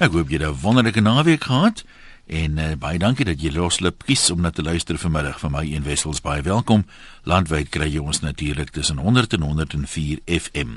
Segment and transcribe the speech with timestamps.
[0.00, 1.84] Ek hoop het 'n wonderlike naweek gehad
[2.26, 5.64] en uh, baie dankie dat jy loslip kies om na te luister vanmiddag vir my
[5.72, 6.86] een wessels baie welkom.
[7.22, 10.68] Landwyd kry jy ons natuurlik tussen 100 en 104 FM.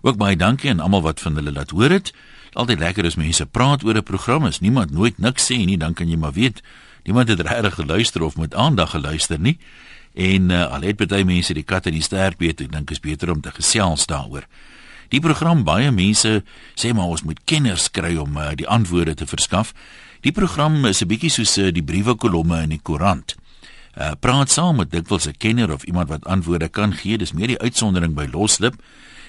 [0.00, 2.14] Ook baie dankie aan almal wat van hulle laat hoor het.
[2.52, 5.92] Altyd lekker as mense praat oor 'n program, as niemand nooit niks sê nie, dan
[5.92, 6.62] kan jy maar weet
[7.04, 9.58] niemand het regtig geluister of met aandag geluister nie.
[10.14, 13.00] En uh, al het baie mense die kat in die sterk weet, ek dink is
[13.00, 14.46] beter om te gesels daaroor.
[15.08, 16.42] Die program baie mense
[16.74, 19.72] sê maar ons moet kenners kry om uh, die antwoorde te verskaf.
[20.20, 23.36] Die program is 'n bietjie soos uh, die briewe kolomme in die koerant.
[23.96, 27.18] Uh, praat saam met dikwels 'n kenner of iemand wat antwoorde kan gee.
[27.18, 28.74] Dis meer die uitsondering by loslip.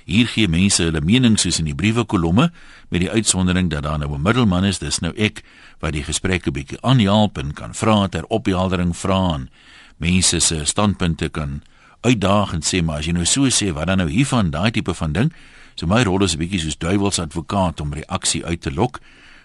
[0.05, 2.51] Hier gee mense hulle mening soos in die briewe kolomme
[2.89, 5.43] met die uitsondering dat daar nou 'n middelman is, dis nou ek
[5.79, 9.49] wat die gesprek 'n bietjie aanhelp en kan vra ter opheldering vra en
[9.97, 11.61] mense se standpunte kan
[12.01, 14.93] uitdaag en sê maar as jy nou so sê wat dan nou hiervan daai tipe
[14.93, 15.33] van ding
[15.77, 18.99] So my rol is 'n bietjie soos duiwels advokaat om reaksie uit te lok.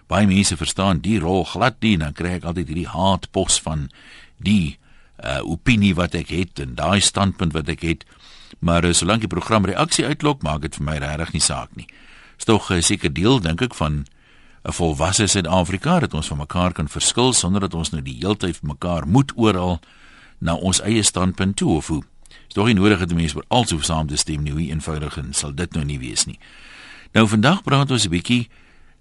[0.09, 3.91] Baie mense verstaan die rol glad nie, dan kry ek altyd hierdie haatpos van
[4.39, 4.79] die
[5.23, 8.05] uh opinie wat ek het en daai standpunt wat ek het.
[8.61, 11.87] Maar uh, solank die program reaksie uitlok, maak dit vir my regtig nie saak nie.
[12.39, 14.07] Is tog 'n uh, seker deel dink ek van
[14.65, 18.63] 'n volwasse Suid-Afrika dat ons van mekaar kan verskil sonder dat ons nou die heeltyd
[18.63, 19.81] mekaar moet oral
[20.39, 22.03] na ons eie standpunt toe of hoe.
[22.53, 25.31] Dis tog nie nodig dat mense oor alsou saam te stem nie, hoe eenvoudig en
[25.33, 26.37] sal dit nou nie wees nie.
[27.17, 28.51] Nou vandag praat ons 'n bietjie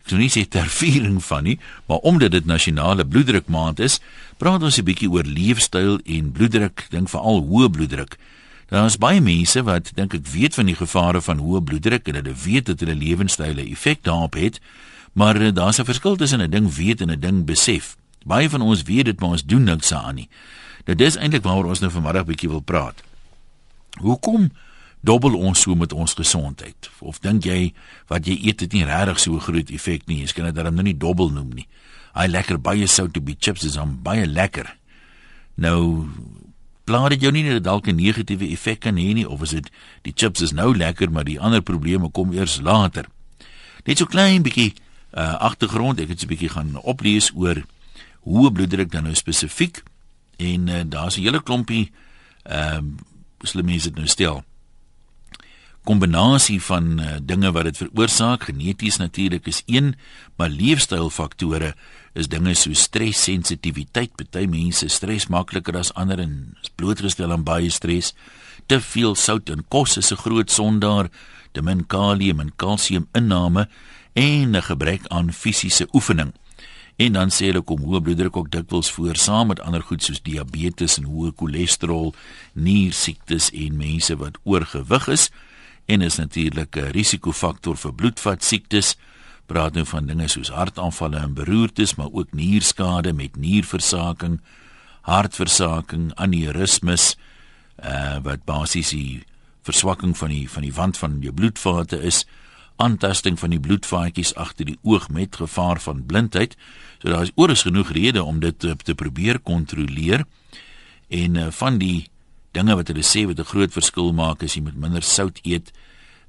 [0.02, 4.00] ek sou nie sê ter viering van nie, maar omdat dit nasionale bloeddrukmaand is,
[4.38, 8.18] praat ons 'n bietjie oor leefstyl en bloeddruk, dink veral hoë bloeddruk.
[8.70, 12.16] Daar is baie mense wat dink ek weet van die gevare van hoë bloeddruk en
[12.16, 14.62] hulle weet dat hulle lewenstyle effek daarop het,
[15.14, 17.98] maar eh, daar's 'n verskil tussen 'n ding weet en 'n ding besef.
[18.24, 20.30] Baie van ons weet dit, maar ons doen niks aan nie.
[20.86, 23.04] Dit is eintlik waaroor ons nou vanmiddag bietjie wil praat.
[24.00, 24.52] Hoekom
[25.02, 26.90] dobbel ons so met ons gesondheid?
[27.00, 27.74] Of dink jy
[28.08, 30.22] wat jy eet het nie regtig so groot effek nie?
[30.22, 31.68] Jy kan dit dan nou nie dobbel noem nie.
[32.14, 34.70] Hy lekker baie sout to be chips is om baie lekker.
[35.56, 36.08] Nou
[36.86, 39.72] plaas dit jou nie net dalk 'n negatiewe effek kan hê nie of is dit
[40.02, 43.06] die chips is nou lekker maar die ander probleme kom eers later.
[43.86, 44.74] Net so klein bietjie
[45.14, 47.64] uh agtergrond, ek het so 'n bietjie gaan oplees oor
[48.22, 49.84] hoe bloeddruk dan nou spesifiek
[50.38, 51.92] en uh, daar's 'n hele klompie
[52.44, 53.10] ehm uh,
[53.48, 54.44] slim mense dit nou stel.
[55.84, 59.96] Kombinasie van uh, dinge wat dit veroorsaak, geneties natuurlik is een,
[60.38, 61.74] maar leefstylfaktore
[62.14, 64.14] is dinge so stressensitiwiteit.
[64.16, 68.14] Party mense stres makliker as ander en is blootgestel aan baie stres.
[68.70, 71.10] Te veel sout in kos is 'n groot sondaar,
[71.52, 73.68] te min kalium en kalsium inname
[74.14, 76.34] en 'n gebrek aan fisiese oefening.
[76.96, 80.22] En dan sê hulle kom hoë bloeddruk ook dikwels voor saam met ander goed soos
[80.22, 82.14] diabetes en hoë cholesterol,
[82.54, 85.30] niersiektes en mense wat oorgewig is
[85.86, 88.96] en is natuurlik 'n risikofaktor vir bloedvatsiektes.
[89.46, 94.40] Praat nou van dinge soos hartaanvalle en beroertes, maar ook nierskade met nierversaking,
[95.02, 97.18] hartversaking, aneurismes,
[97.84, 99.24] uh wat basies die
[99.62, 102.26] verswakking van die van die wand van jou bloedvate is
[102.82, 106.56] aantasting van die bloedvaatjies agter die oog met gevaar van blindheid.
[107.02, 110.26] So daar is oor is genoeg redes om dit te, te probeer kontroleer.
[111.10, 112.10] En uh, van die
[112.56, 115.72] dinge wat hulle sê wat 'n groot verskil maak is jy moet minder sout eet.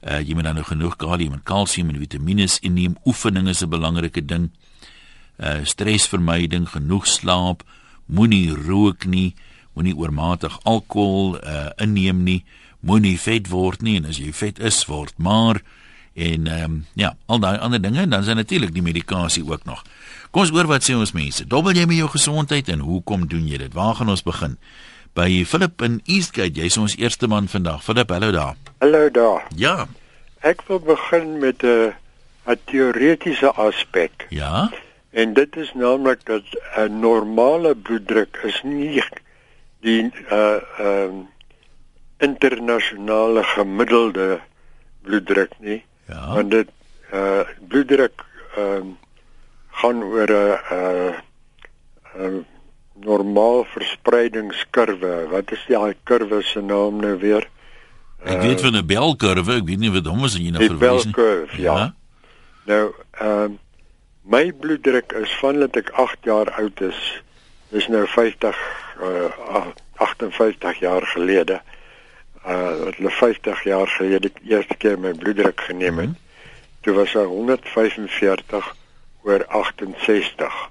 [0.03, 2.97] Uh, jy moet dan nou genoeg kalium en kalsium en vitamiene inneem.
[3.05, 4.51] Oefening is 'n belangrike ding.
[5.39, 7.63] Uh stresvermyding, genoeg slaap,
[8.07, 9.35] moenie rook nie,
[9.75, 12.45] moenie oormatig alkohol uh inneem nie,
[12.81, 15.63] moenie vet word nie en as jy vet is, word maar
[16.15, 19.65] en ehm um, ja, al daai ander dinge, dan is daar natuurlik die medikasie ook
[19.65, 19.83] nog.
[20.31, 21.45] Kom ons hoor wat sê ons mense.
[21.47, 23.73] Dobbel jy met jou gesondheid en hoekom doen jy dit?
[23.75, 24.59] Waar gaan ons begin?
[25.15, 27.83] By Philip in Eastgate, jy's ons eerste man vandag.
[27.85, 28.55] Philip, hallo daar.
[28.81, 29.45] Hallo daar.
[29.57, 29.87] Ja.
[30.41, 31.93] Ek wil begin met 'n
[32.47, 34.27] 'n teoretiese aspek.
[34.29, 34.71] Ja.
[35.11, 36.43] En dit is naamlik dat
[36.77, 39.03] 'n normale bloeddruk is nie
[39.81, 41.27] die uh ehm uh,
[42.19, 44.41] internasionale gemiddelde
[45.03, 45.85] bloeddruk nie.
[46.13, 46.35] Ja.
[46.35, 46.69] Want dit
[47.13, 48.25] uh bloeddruk
[48.57, 48.95] ehm uh,
[49.81, 51.15] gaan oor 'n uh
[52.27, 52.45] 'n
[53.01, 55.27] normaal verspreidingskurwe.
[55.31, 57.49] Wat is die kurwe se naam nou weer?
[58.23, 61.05] Ek weet van 'n belkurwe, ek weet nie wat hom is en jy nou verwys
[61.05, 61.15] nie.
[61.15, 61.77] Belkurwe, ja.
[61.77, 61.95] ja.
[62.65, 63.59] Nou ehm uh,
[64.23, 67.23] my bloeddruk is van dat ek 8 jaar oud is.
[67.69, 68.57] Dis nou 50
[69.03, 69.67] uh
[69.97, 71.61] 58 jaar gelede
[72.47, 76.07] uh wat hulle 50 jaar gelede die eerste keer my bloeddruk geneem het.
[76.07, 76.31] Mm -hmm.
[76.81, 78.77] Toe was hy 145
[79.23, 80.71] oor 68.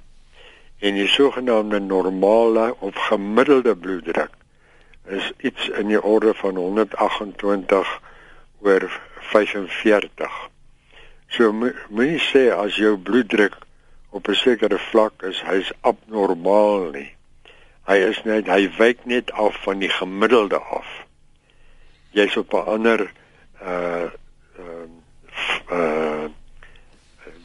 [0.80, 4.32] En die sogenaamde normale of gemiddelde bloeddruk
[5.06, 8.00] is iets in die orde van 128
[8.60, 10.50] oor 45.
[11.28, 13.56] So moenie sê as jou bloeddruk
[14.10, 17.16] op 'n sekere vlak is hy's abnormaal nie.
[17.88, 20.88] Hy is net hy wyk net af van die gemiddelde af.
[22.12, 23.12] Jy's op 'n ander
[23.64, 24.10] uh
[24.60, 24.88] uh
[25.72, 26.30] uh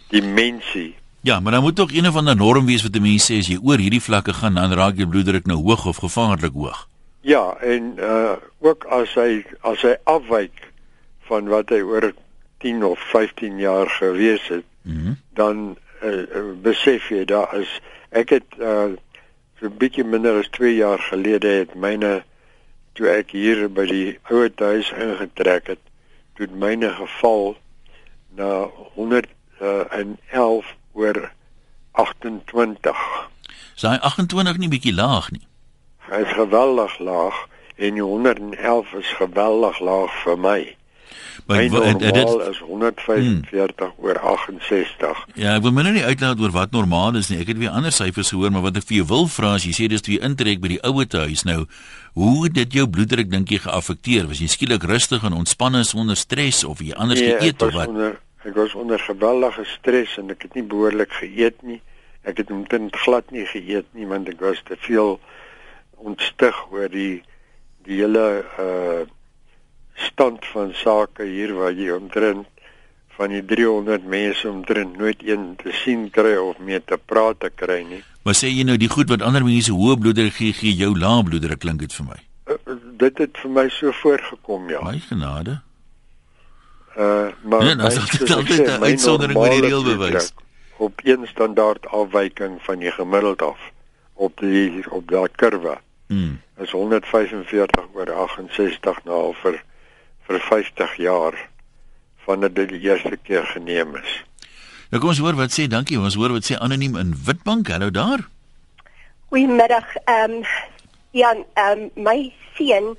[0.09, 0.95] dimensie.
[1.21, 3.49] Ja, maar dan moet ook een of ander norm wees wat die mense sê as
[3.51, 6.89] jy oor hierdie vlakke gaan dan raak jou bloeddruk nou hoog of gevaarlik hoog.
[7.21, 10.71] Ja, en uh ook as hy as hy afwyk
[11.27, 12.13] van wat hy oor
[12.63, 15.17] 10 of 15 jaar gewees het, mm -hmm.
[15.35, 16.23] dan uh,
[16.63, 17.81] besef jy daar is
[18.11, 18.95] ek het uh
[19.59, 22.23] so 'n bietjie minder as 2 jaar gelede het myne
[22.97, 25.83] toe ek hier by die ouer huis ingetrek het,
[26.37, 27.57] toe myne geval
[28.37, 31.21] na 111 oor
[31.93, 33.05] 28.
[33.77, 35.45] Sy 28 nie bietjie laag nie.
[36.09, 37.37] Hy is geweldig laag
[37.77, 40.61] en die 111 is geweldig laag vir my.
[41.47, 42.17] Maar dit dit
[42.51, 43.93] is 145 hmm.
[43.97, 45.27] oor 68.
[45.35, 47.39] Ja, ek wil my nou nie uitlaat oor wat normaal is nie.
[47.45, 49.75] Ek het weer ander syfers gehoor, maar wat ek vir jou wil vra as jy
[49.77, 51.65] sê dis twee intrek by die ouer huis nou,
[52.19, 54.27] hoe het dit jou bloeddruk dink jy geaffekteer?
[54.27, 57.93] Was jy skielik rustig en ontspanne sonder stres of jy anders nee, geëet of wat?
[57.95, 61.79] Onder, ek was onder geweldige stres en ek het nie behoorlik geëet nie.
[62.27, 65.21] Ek het omtrent glad nie geëet nie want ek was te veel
[66.03, 67.23] ontstig oor die
[67.87, 68.27] die hele
[68.59, 69.05] uh
[69.97, 72.47] stand van sake hier waar jy omtrent
[73.17, 77.51] van die 300 mense omtrent nooit een te sien kry of mee te praat te
[77.55, 78.03] kry nie.
[78.23, 81.23] Maar sê jy nou die goed wat ander mense hoë bloeddruk gee, gee jou lae
[81.25, 82.19] bloeddruk klink dit vir my.
[82.47, 84.83] Uh, dit het vir my so voorgekom ja.
[84.85, 85.61] My genade.
[86.97, 90.33] Uh maar nee, nou, dit is altyd 'n uitsondering met die reël bewys.
[90.77, 93.59] Op een standaard afwyking van die gemiddeld af
[94.15, 95.79] op die op daai kurwe.
[96.07, 96.41] Hmm.
[96.59, 99.63] Is 145 oor 68 nou vir
[100.27, 101.37] vir 50 jaar
[102.27, 104.15] vandat dit die eerste keer geneem is.
[104.91, 105.99] Nou kom ons hoor wat sê dankie.
[105.99, 107.71] Ons hoor wat sê anoniem in Witbank.
[107.75, 108.27] Hallo daar.
[109.31, 109.95] Goeiemiddag.
[110.05, 110.43] Ehm um,
[111.11, 112.95] ja, ehm um, my seun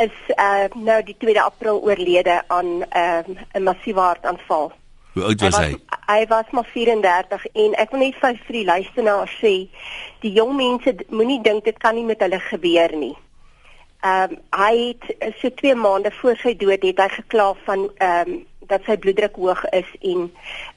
[0.00, 4.72] is uh nou die 2 April oorlede aan ehm um, 'n massiewe hartaanval.
[5.12, 5.70] Hoe oud was hy?
[5.70, 9.54] Was, hy was maar 34 en ek wil net vir die luisteraars sê,
[10.22, 13.16] die jong mense moenie dink dit kan nie met hulle gebeur nie.
[14.00, 18.30] Ehm um, hy het so 2 maande voor sy dood het hy gekla van ehm
[18.30, 20.30] um, dat sy bloeddruk hoog is en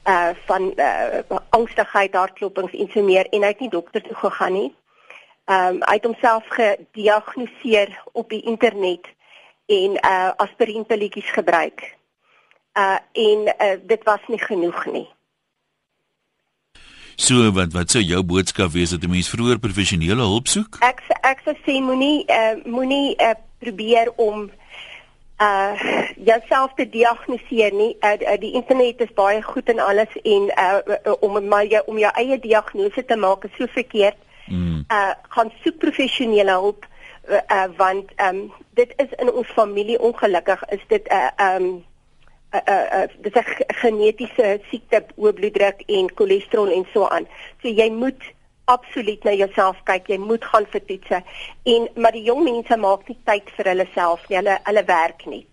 [0.04, 4.52] uh van uh angstigheid, hartklopings en so meer en hy het nie dokter toe gegaan
[4.52, 4.70] nie.
[5.44, 9.08] Ehm um, hy het homself gediagnoseer op die internet
[9.66, 11.96] en uh aspirienpilletjies gebruik.
[12.78, 15.08] Uh en uh, dit was nie genoeg nie.
[17.16, 20.76] So wat wat sou jou boodskap wees dat 'n mens vroeër professionele hulp soek?
[20.80, 24.50] Ek ek sou sê moenie uh, moenie uh, probeer om
[25.38, 25.72] uh
[26.16, 27.96] jouself te diagnoseer nie.
[28.00, 31.82] Uh, uh, die internet is baie goed en alles en uh, uh om maar jou
[31.86, 34.16] om jou eie diagnose te maak is so verkeerd.
[34.46, 34.84] Mm.
[34.88, 36.86] Uh gaan soek professionele hulp
[37.28, 41.64] uh, uh want um dit is in ons familie ongelukkig is dit 'n uh, um
[41.64, 41.84] 'n
[42.54, 43.44] uh, uh, uh, dis 'n
[43.82, 47.26] genetiese siekte, hoë bloeddruk en cholesterol en so aan.
[47.62, 48.22] So jy moet
[48.64, 50.08] absoluut na jouself kyk.
[50.08, 51.22] Jy moet gaan vir toetse.
[51.62, 54.38] En maar die jong mense maak nie tyd vir hulle self nie.
[54.40, 55.50] Hulle hulle werk net.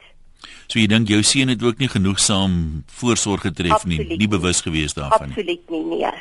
[0.68, 4.96] So jy dink jou seun het ook nie genoegsaam voorsorg getref nie, nie bewus gewees
[4.98, 5.36] daarvan nie.
[5.36, 6.14] Absoluut nie, nee.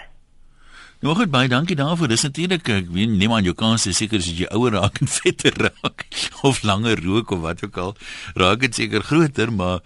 [1.00, 2.10] Nou goed, baie dankie daarvoor.
[2.12, 5.08] Dis natuurlik ek weet nie maar jou kans is seker as jy ouer raak en
[5.20, 6.04] vetter raak
[6.44, 7.94] of langer rook of wat ook al,
[8.36, 9.80] raak dit seker groter, maar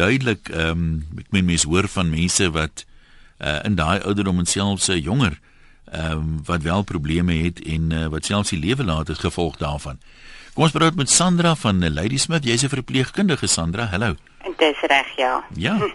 [0.00, 4.48] duidelik ehm um, ek meen mense hoor van mense wat uh, in daai ouderdom en
[4.48, 5.38] selfs uh, jonger
[5.90, 9.56] ehm um, wat wel probleme het en uh, wat selfs die lewe laat as gevolg
[9.60, 9.98] daarvan.
[10.54, 12.44] Kom ons praat met Sandra van Lady Smith.
[12.44, 13.84] Jy's 'n verpleegkundige Sandra.
[13.94, 14.14] Hallo.
[14.56, 15.44] Dis reg, ja.
[15.54, 15.76] Ja.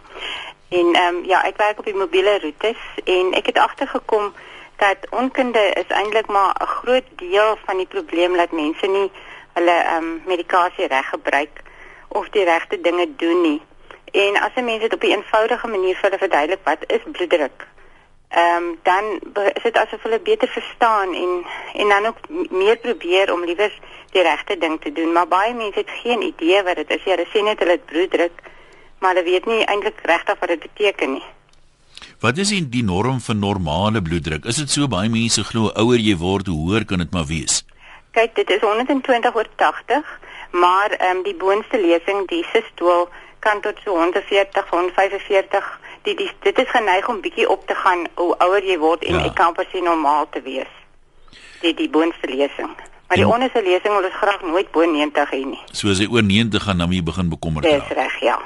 [0.70, 4.34] En ehm um, ja, ek werk op die mobiele roetes en ek het agtergekom
[4.82, 9.12] dat onkunde is eintlik maar 'n groot deel van die probleem dat mense nie
[9.54, 11.62] hulle ehm um, medikasie reg gebruik
[12.08, 13.62] of die regte dinge doen nie.
[14.24, 17.68] En as 'n mens dit op 'n eenvoudige manier vir hulle verduidelik wat is bloeddruk,
[18.30, 19.04] ehm um, dan
[19.54, 22.20] is dit asof hulle beter verstaan en en dan ook
[22.50, 23.74] meer probeer om liewer
[24.12, 25.12] die regte ding te doen.
[25.12, 27.04] Maar baie mense het geen idee wat dit is.
[27.04, 28.36] Ja, hulle sê net hulle het bloeddruk,
[29.00, 31.26] maar hulle weet nie eintlik regtig wat dit beteken nie.
[32.20, 34.46] Wat is die norm vir normale bloeddruk?
[34.46, 37.66] Is dit so baie mense glo ouer jy word, hoe hoër kan dit maar wees?
[38.12, 40.20] Kyk, dit is 120 oor 80,
[40.52, 43.10] maar ehm um, die boonste lesing, die sistool
[43.46, 45.70] kan tot so 140, 145.
[46.06, 49.18] Die, die dit is geneig om bietjie op te gaan hoe ouer jy word en
[49.20, 49.24] ja.
[49.30, 50.74] ek kan pas nie normaal te wees.
[51.64, 52.74] Die die boonste lesing.
[53.08, 55.62] Maar die onderste lesing wil ons graag nooit bo 90 hê nie.
[55.72, 57.90] So as jy oor 90 gaan dan moet jy begin bekommerd raak.
[57.90, 58.38] Dis reg, ja.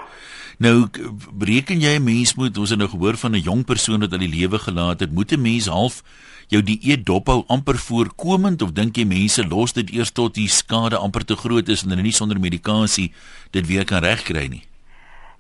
[0.60, 0.88] Nou
[1.32, 4.26] bereken jy 'n mens moet ons het nou gehoor van 'n jong persoon wat aan
[4.28, 6.04] die lewe gelaat het, moet 'n mens half
[6.50, 10.98] jou dieet dophou amper voorkomend of dink jy mense los dit eers tot die skade
[10.98, 13.14] amper te groot is en hulle nie sonder medikasie
[13.52, 14.64] dit weer kan regkry nie?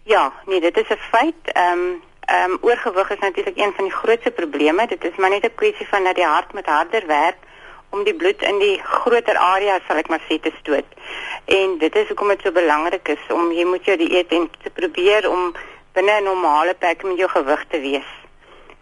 [0.03, 1.41] Ja, nee, dit is 'n feit.
[1.43, 4.87] Ehm um, ehm um, oorgewig is natuurlik een van die grootste probleme.
[4.87, 7.37] Dit is maar net 'n kwessie van dat die hart met harder werk
[7.89, 10.89] om die bloed in die groter areas sal ek maar sê te stoot.
[11.45, 14.69] En dit is hoekom dit so belangrik is om jy moet jou dieet en te
[14.69, 15.53] probeer om
[15.93, 18.09] binne 'n normale perk met jou gewig te wees.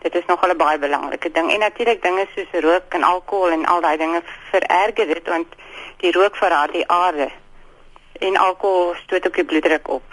[0.02, 1.52] Dit is nogal 'n baie belangrike ding.
[1.54, 4.22] En natuurlik dinge soos rook en alkohol en al daai dinge
[4.52, 5.48] vererger dit want
[5.98, 7.30] die rook verraad die aarde
[8.20, 10.07] en alkohol stoot ook die bloeddruk op.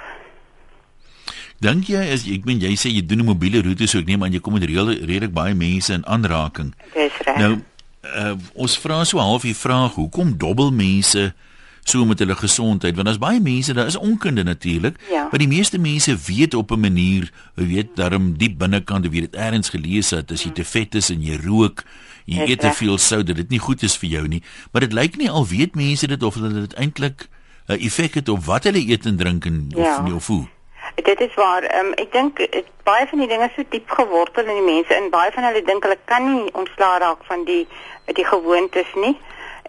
[1.61, 4.23] Dink jy as ek meen jy sê jy doen 'n mobiele roete so ek neem
[4.23, 6.75] aan jy kom met redelik baie mense in aanraking.
[6.95, 7.39] Dis reg.
[7.39, 7.61] Nou
[8.05, 11.33] uh, ons vra so half die vraag hoekom dobbel mense
[11.85, 15.29] so met hulle gesondheid want daar's baie mense daar is onkunde natuurlik ja.
[15.31, 19.69] maar die meeste mense weet op 'n manier weet daarom diep binnekant weet dit eers
[19.69, 21.85] gelees het as jy te vet is en jy rook
[22.25, 24.43] jy eet te veel sout dat dit nie goed is vir jou nie
[24.73, 27.29] maar dit lyk nie al weet mense dit of hulle dit eintlik
[27.69, 30.03] 'n uh, effek het op wat hulle eet en drink en of ja.
[30.03, 30.49] nie of hoe
[30.95, 31.63] Dit is waar.
[31.79, 32.41] Um, ek dink
[32.87, 35.83] baie van die dinge so diep gewortel in die mense en baie van hulle dink
[35.83, 37.65] hulle kan nie ontslaa raak van die
[38.19, 39.17] die gewoontes nie.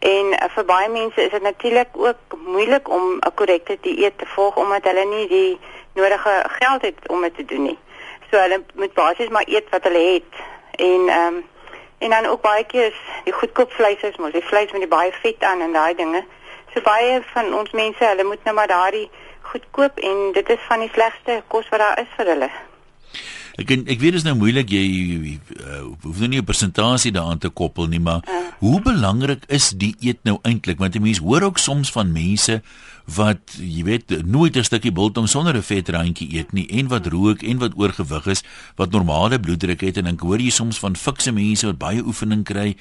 [0.05, 4.25] En uh, vir baie mense is dit natuurlik ook moeilik om 'n korrekte dieet te
[4.36, 5.60] volg omdat hulle nie die
[5.94, 7.77] nodige geld het om dit te doen nie.
[8.32, 10.32] So hulle moet basies maar eet wat hulle het.
[10.75, 11.44] En um,
[11.98, 14.96] en dan ook baie keer is die goedkoop vleis is mos die vleis met die
[14.98, 16.25] baie vet aan en daai dinge.
[16.74, 19.10] So baie van ons mense, hulle moet nou maar daardie
[19.52, 22.50] goedkoop en dit is van die slegste kos wat daar is vir hulle.
[23.56, 24.84] Ek ek weet dit is nou moeilik jy
[25.56, 28.42] uh, hoef nou nie 'n persentasie daaraan te koppel nie, maar uh.
[28.60, 30.80] hoe belangrik is die eet nou eintlik?
[30.80, 32.62] Want mense hoor ook soms van mense
[33.16, 37.44] wat jy weet nooit 'n stukkie biltong sonder 'n vetrandjie eet nie en wat rook
[37.44, 38.44] en wat oorgewig is,
[38.75, 42.44] wat normale bloeddruk het en dan hoor jy soms van fikse mense wat baie oefening
[42.44, 42.75] kry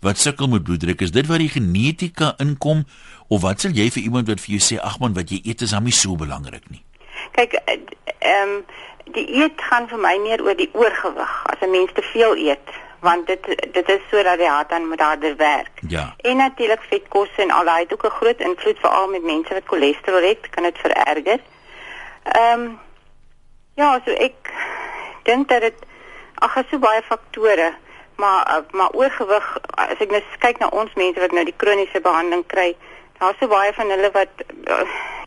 [0.00, 1.00] wat sukkel met bloeddruk.
[1.00, 2.84] Is dit waar die genetika inkom
[3.28, 5.62] of wat sal jy vir iemand wat vir jou sê ag man wat jy eet
[5.66, 6.82] is hom nie so belangrik nie?
[7.36, 7.78] Kyk, eh,
[8.18, 8.60] ehm um,
[9.16, 11.32] die eet gaan vir my meer oor die oorgewig.
[11.48, 12.68] As 'n mens te veel eet,
[13.00, 15.80] want dit dit is sodat die hart dan met harder werk.
[15.88, 16.14] Ja.
[16.18, 19.66] En natuurlik vetkosse en al daai het ook 'n groot invloed veral met mense wat
[19.66, 21.40] cholesterol het, kan dit vererger.
[22.22, 22.78] Ehm um,
[23.74, 24.34] ja, so ek
[25.22, 25.78] dink dat dit
[26.34, 27.74] ag, is so baie faktore,
[28.18, 32.00] maar maar oorgewig as ek net nou kyk na ons mense wat nou die kroniese
[32.02, 32.72] behandeling kry,
[33.18, 34.42] daar's so baie van hulle wat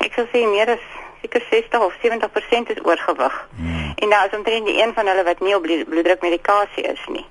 [0.04, 0.88] ek sou sê meer as
[1.22, 3.38] seker 60 of 70% is oorgewig.
[3.56, 3.94] Hmm.
[3.96, 7.26] En nou is omtrent die een van hulle wat nie op bloeddrukmedikasie is nie.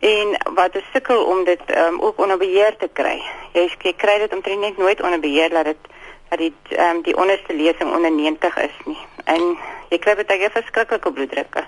[0.00, 3.20] En wat is sukkel om dit um, ook onder beheer te kry.
[3.52, 5.90] Jy, jy kry dit omtrent net nooit onder beheer dat dit
[6.32, 8.98] dat die um, die onderste lesing onder 90 is nie.
[9.24, 9.58] En
[9.92, 11.66] jy kry baie keer verskriklike bloeddrukke.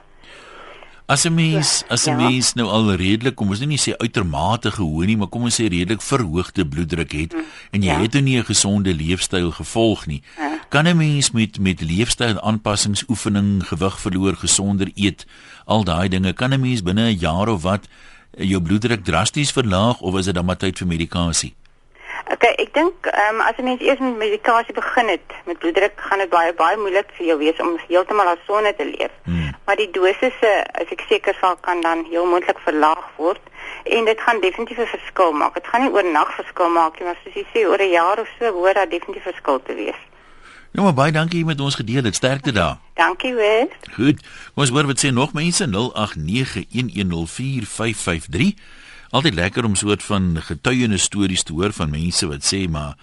[1.06, 2.16] As 'n mens, as 'n ja.
[2.16, 5.68] mens nou al redelik, kom ons nie sê uitermate gehoor nie, maar kom ons sê
[5.68, 7.44] redelik verhoogde bloeddruk het mm.
[7.70, 8.00] en jy ja.
[8.00, 10.22] het nie 'n gesonde leefstyl gevolg nie.
[10.38, 10.58] Ja.
[10.68, 15.26] Kan 'n mens met met leefstyl aanpassings, oefening, gewig verloor, gesonder eet,
[15.66, 17.88] al daai dinge, kan 'n mens binne 'n jaar of wat
[18.38, 21.54] jou bloeddruk drasties verlaag of is dit dan maar tyd vir medikasie?
[22.32, 25.92] Okay, ek dink ehm um, as 'n mens eers met medikasie begin het met bloeddruk,
[25.96, 29.12] gaan dit baie baie moeilik vir jou wees om heeltemal as sonde te leef.
[29.24, 29.52] Hmm.
[29.66, 33.40] Maar die dosisse, as ek seker sal kan dan heel moontlik verlaag word
[33.84, 35.54] en dit gaan definitief 'n verskil maak.
[35.54, 38.28] Dit gaan nie oornag verskil maak nie, maar soos jy sê oor 'n jaar of
[38.38, 40.00] so hoor dat definitief verskil te wees.
[40.74, 42.14] Ja, maar baie dankie jy met ons gedeel het.
[42.14, 42.76] Sterkte daar.
[42.94, 43.66] Dankie weer.
[43.94, 44.26] Goed.
[44.54, 45.74] Ons hoor wat sê nog mense 0891104553.
[49.14, 52.96] Altyd lekker om soort van getuienis stories te hoor van mense wat sê maar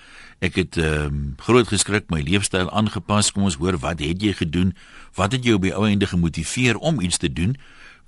[0.44, 3.30] ek het ehm um, groot geskrik my leefstyl aangepas.
[3.32, 4.74] Kom ons hoor wat het jy gedoen?
[5.16, 7.56] Wat het jou op die ou einde gemotiveer om iets te doen?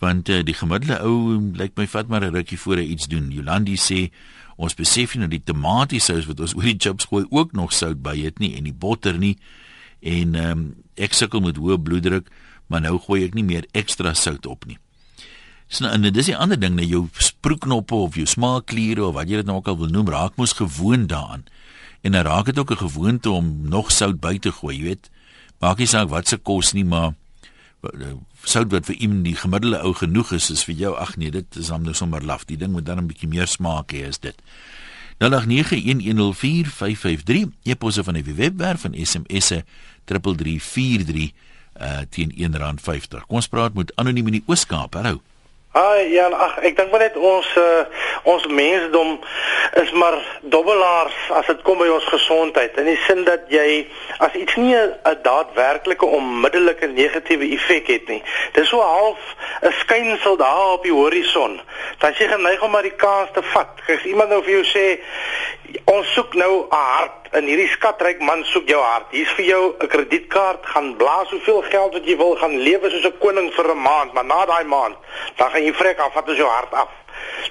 [0.03, 3.31] Want uh, die gemiddelde ou lyk my vat maar 'n rukkie voor hy iets doen.
[3.31, 4.12] Jolandi sê
[4.57, 8.03] ons besef nie dat die tomatiesous wat ons oor die chips gooi ook nog sout
[8.03, 9.38] by het nie en die botter nie.
[10.01, 12.27] En ehm um, ek sukkel met hoë bloeddruk,
[12.67, 14.77] maar nou gooi ek nie meer ekstra sout op nie.
[15.73, 19.35] So en dis 'n ander ding, net jou sproekknoppe of jou smaakkliere of wat jy
[19.35, 21.43] dit nou ook al wil noem, raak mos gewoond daaraan.
[22.01, 25.09] En dan raak dit ook 'n gewoonte om nog sout by te gooi, jy weet.
[25.59, 27.13] Maak nie saak wat se kos nie, maar
[27.81, 28.07] eh,
[28.43, 31.55] sout wat vir iemand die gemiddelde ou genoeg is, is vir jou ag nee, dit
[31.55, 32.45] is dan nou sommer laf.
[32.45, 34.35] Die ding moet dan 'n bietjie meer smaak hê as dit.
[35.17, 39.63] 0891104553, jy posse van die webwerf van SMS'e
[40.05, 41.31] 3343
[41.81, 43.25] uh teen R1.50.
[43.25, 44.93] Kom ons praat met anoniem in die Oos-Kaap.
[44.93, 45.21] Hallo.
[45.73, 47.85] Ah ja, ag ek dink maar net ons uh,
[48.29, 49.15] ons mensdom
[49.81, 50.19] is maar
[50.53, 52.77] dobbelaars as dit kom by ons gesondheid.
[52.77, 53.87] In die sin dat jy
[54.21, 58.21] as iets nie 'n daadwerklike onmiddellike negatiewe effek het nie.
[58.53, 59.17] Dis so half
[59.65, 61.57] 'n skynsel daar op die horison.
[61.97, 63.73] Dan jy geneig om maar die kans te vat.
[63.85, 65.01] Kyk, iemand nou vir jou sê
[65.85, 69.09] ons soek nou 'n hart en hierdie skatryk man soek jou hart.
[69.11, 73.05] Hier's vir jou 'n kredietkaart, gaan blaas soveel geld wat jy wil, gaan lewe soos
[73.05, 74.95] 'n koning vir 'n maand, maar na daai maand,
[75.37, 76.89] dan gaan jy vrek af, vat ons jou hart af.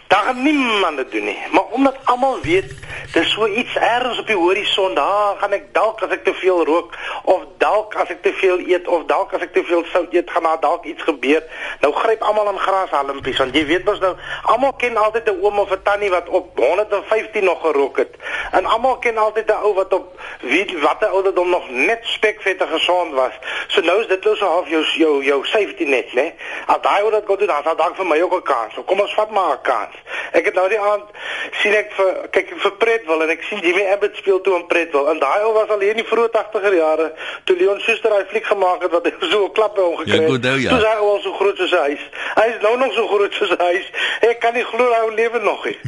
[0.06, 2.72] Daar gaan niemand dit doen nie, maar omdat almal weet
[3.12, 6.64] dis so iets erns op die horison, daar gaan ek dalk as ek te veel
[6.64, 6.94] rook
[7.28, 10.30] of dalk as ek te veel eet of dalk as ek te veel sout eet,
[10.30, 11.42] gaan daar dalk iets gebeur.
[11.84, 14.14] Nou gryp almal aan grashalmpies want jy weet mos nou
[14.54, 18.16] almal ken altyd 'n oom of 'n tannie wat op 115 nog gerook het.
[18.50, 22.68] En almal ken altyd 'n ou wat op weet watter ouderdom nog net spekvet en
[22.68, 23.32] gesond was.
[23.66, 26.32] So nou is dit nou so half jou jou jou safety net, né?
[26.66, 28.74] As daai ou dit gou doen, dan sal dalk vir my ook 'n kans.
[28.74, 29.94] So kom ons vat maar kans.
[30.32, 31.04] Ek het nou die aand
[31.50, 35.08] sien ek vir kyk vir Pretwil en ek sien Jimmy Abbott speel toe in Pretwil.
[35.10, 37.08] En daai ou was al hier in die vroeë 80er jare
[37.44, 40.20] toe Leon Schuster daai fliek gemaak het wat hy so 'n klap by hom gekry
[40.22, 40.44] het.
[40.44, 40.70] Ja, ja.
[40.70, 42.04] Toe hy al so groot soos hy is.
[42.38, 43.88] Hy is nou nog so groot soos hy is.
[44.30, 45.78] Ek kan nie glo hy lewe nog nie.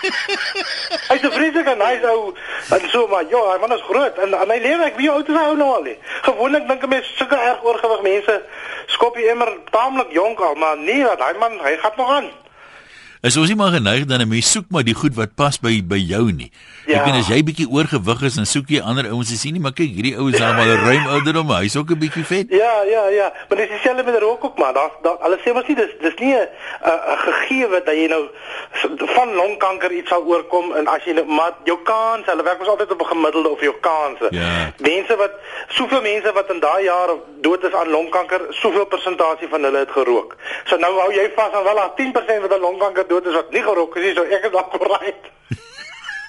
[1.10, 2.34] hy is 'n vreeslike nice ou
[2.76, 5.28] en so maar ja, hy man is groot en, en hy lewe ek wie oud
[5.28, 5.98] is hy ou nou al nie.
[6.28, 8.42] Gewoonlik dink 'n mens sulke erg oorgewig mense
[8.86, 12.30] skop jy immer taamlik jonk al, maar nee, daai man, hy gaan nog aan.
[13.20, 15.82] Is ons nie maar geneig dan 'n mens soek maar die goed wat pas by
[15.84, 16.50] by jou nie.
[16.86, 17.00] Ja.
[17.00, 19.60] Ek weet as jy bietjie oorgewig is en soek jy ander ouens te sien nie,
[19.60, 22.46] maar kyk hierdie ouens daar maar ruim ouderdom, hy's ook 'n bietjie vet.
[22.48, 24.72] Ja, ja, ja, maar dis dieselfde met rook ook maar.
[24.72, 26.48] Daar daar alles sê mos nie dis dis nie 'n
[26.80, 28.24] 'n gegeewe dat jy nou
[28.96, 32.68] van longkanker iets sal oorkom en as jy nou maar jou kans, hulle werk mos
[32.68, 34.26] altyd op 'n gemiddelde of jou kanse.
[34.30, 34.72] Ja.
[34.78, 35.32] Mense wat
[35.68, 37.10] soveel mense wat in daai jaar
[37.40, 40.36] dood is aan longkanker, soveel persentasie van hulle het gerook.
[40.64, 43.62] So nou hou jy vas aan wel 10% wat aan longkanker dood is wat nie
[43.66, 45.24] gerook is nie, so ek is dalk right.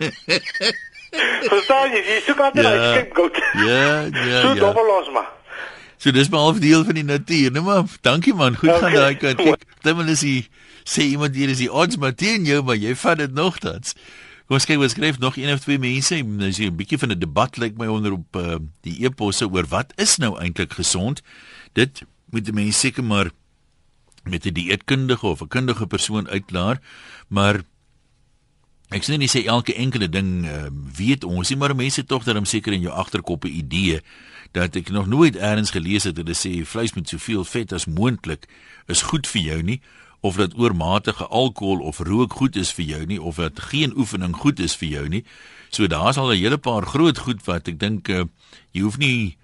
[1.51, 2.01] Verstaan jy?
[2.07, 3.37] Jy soek altyd ja, 'n scapegoat.
[3.67, 4.41] Ja, ja, so ja.
[4.41, 5.29] So dobbel maar.
[6.01, 7.83] So dis maar 'n deel van die natuur, nee maar.
[8.01, 8.79] Dankie man, goed okay.
[8.81, 9.37] gaan daai kant.
[9.37, 10.47] Kyk, dan wil jy
[10.83, 13.93] sê iemand hier is die odds maar teen jou, maar jy vat dit nogtans.
[14.47, 16.17] Kom ons kyk wat skryf nog een of twee mense.
[16.39, 19.93] Dis 'n bietjie van 'n debat lyk my onder op uh, die e-posse oor wat
[19.95, 21.21] is nou eintlik gesond?
[21.73, 22.01] Dit
[22.31, 23.29] moet die mense seker maar
[24.23, 26.81] met 'n die dieetkundige of 'n kundige persoon uitklaar,
[27.27, 27.63] maar
[28.89, 32.35] ek sê nie sê elke enkele ding uh, weet ons nie, maar mense tog dat
[32.35, 34.01] hom seker in jou agterkop 'n idee
[34.51, 37.85] dat ek nog nooit eers gelees het dat hulle sê vleis met soveel vet as
[37.85, 38.47] moontlik
[38.87, 39.81] is goed vir jou nie
[40.21, 44.35] of dat oormatige alkohol of rook goed is vir jou nie of dat geen oefening
[44.35, 45.23] goed is vir jou nie.
[45.69, 48.23] So daar's al 'n hele paar groot goed wat ek dink uh,
[48.71, 49.37] jy hoef nie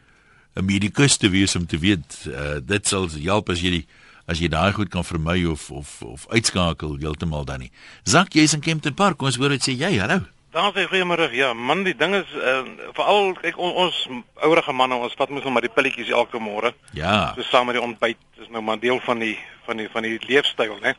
[0.56, 3.86] 'n medikus te wees om te weet uh, dit sal help as jy die
[4.28, 7.72] as jy daai goed kan vermy of of of uitskakel heeltemal dan nie.
[8.04, 10.26] Zak jy's in Kempton Park, ons hoor dit sê jy, hallo.
[10.52, 11.30] Dan sê goeiemôre.
[11.36, 12.64] Ja, man, die ding is uh,
[12.98, 14.00] veral kyk on, ons
[14.44, 16.74] ouerige manne, ons vat mos nou maar die pilletjies elke môre.
[16.98, 17.34] Ja.
[17.38, 19.38] So saam met die ontbyt is nou maar deel van die
[19.68, 20.96] van die van die leefstyl, né?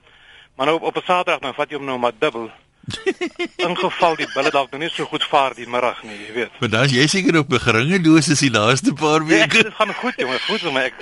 [0.56, 2.50] Maar nou op 'n Saterdag dan vat jy hom nou maar dubbel.
[3.68, 6.58] In geval die bulle dalk nou nie so goed vaar die middag nie, jy weet.
[6.60, 9.56] Maar dan is jy seker op 'n geringe dosis die laaste paar ja, weke.
[9.56, 10.94] Ja, dit gaan goed, jongen, goed, maar ek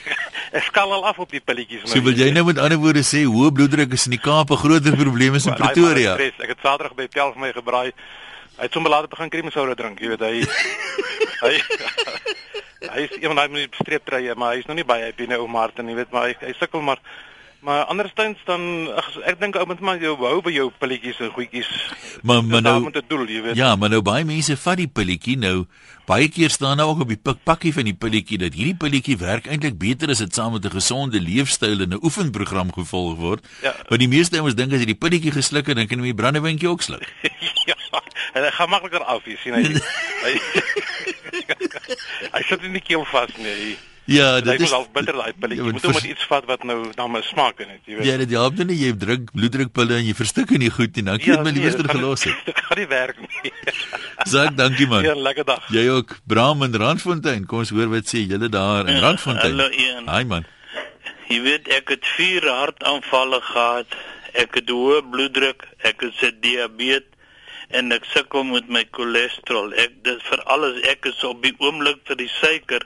[0.58, 1.92] ek skal al af op die pilletjies nou.
[1.94, 4.62] So wil jy nou met ander woorde sê hoë bloeddruk is in die Kaap 'n
[4.62, 6.14] groter probleem as in Pretoria?
[6.16, 7.92] Ek het Saterdag by Tel vir my gebraai.
[8.54, 10.46] Hy het sommer later begin kremsoude drink, jy weet hy
[11.44, 11.54] hy
[12.94, 15.48] hy is iemand wat moet streep tree, maar hy's nog nie baie happy nou ou
[15.48, 17.00] Martin, jy weet, maar hy, hy sukkel maar
[17.64, 21.30] Maar andersins dan ag ek dink ou moet maar jou hou by jou pilletjies en
[21.32, 21.68] goedjies.
[22.20, 23.56] Maar maar nou met 'n doel, jy weet.
[23.56, 25.64] Ja, maar nou baie mense vat die pilletjie nou.
[26.04, 29.46] Baie keer staan nou ook op die pikpakkie van die pilletjie dat hierdie pilletjie werk
[29.46, 33.46] eintlik beter as dit saam met 'n gesonde leefstyl en 'n oefenprogram gevolg word.
[33.62, 33.74] Ja.
[33.88, 36.14] Maar die meeste ouens dink as jy die pilletjie gesluk het, dan kan jy die
[36.14, 37.12] brandewindjie ook sluk.
[37.70, 37.76] ja.
[38.34, 39.62] En dit gaan makliker af, jy sien hy.
[40.24, 40.40] hy,
[42.34, 43.78] hy sit in die keel vas nee.
[44.04, 45.62] Ja, dit is al bitter daai pilletjie.
[45.62, 48.04] Ja, jy moet net iets vat wat nou na my smaak het, jy weet.
[48.04, 51.06] Ja, dit help nie jy drink bloeddrukpille en jy verstik nie goed nie.
[51.06, 52.42] Dankie ja, dat my nee, liewer gelos het.
[52.44, 53.52] Dit gaan nie werk nie.
[54.34, 55.08] Sag dankie man.
[55.08, 55.70] Ja, lekker dag.
[55.72, 56.18] Jy ook.
[56.28, 57.48] Bram in Randfontein.
[57.48, 59.56] Kom ons hoor wat sê julle daar in Randfontein.
[59.56, 60.12] Hallo een.
[60.12, 60.44] Haai man.
[61.30, 63.96] Jy weet ek het vier hartaanvalle gehad.
[64.36, 67.13] Ek het hoë bloeddruk, ek het diabetes
[67.68, 69.72] en ek sukkel met my cholesterol.
[69.80, 72.84] Ek dit vir alles ek is op die oomblik vir die suiker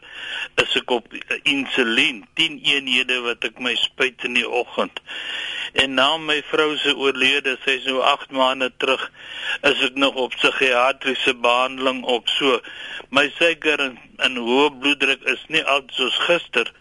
[0.63, 5.03] is ek op insulien 10 eenhede wat ek my spuit in die oggend.
[5.75, 9.05] En na my vrou se oorlede, sy is nou 8 maande terug,
[9.69, 12.61] is ek nog op psigiatriese behandeling op so.
[13.15, 16.73] My suiker en, en hoë bloeddruk is nie al soos gister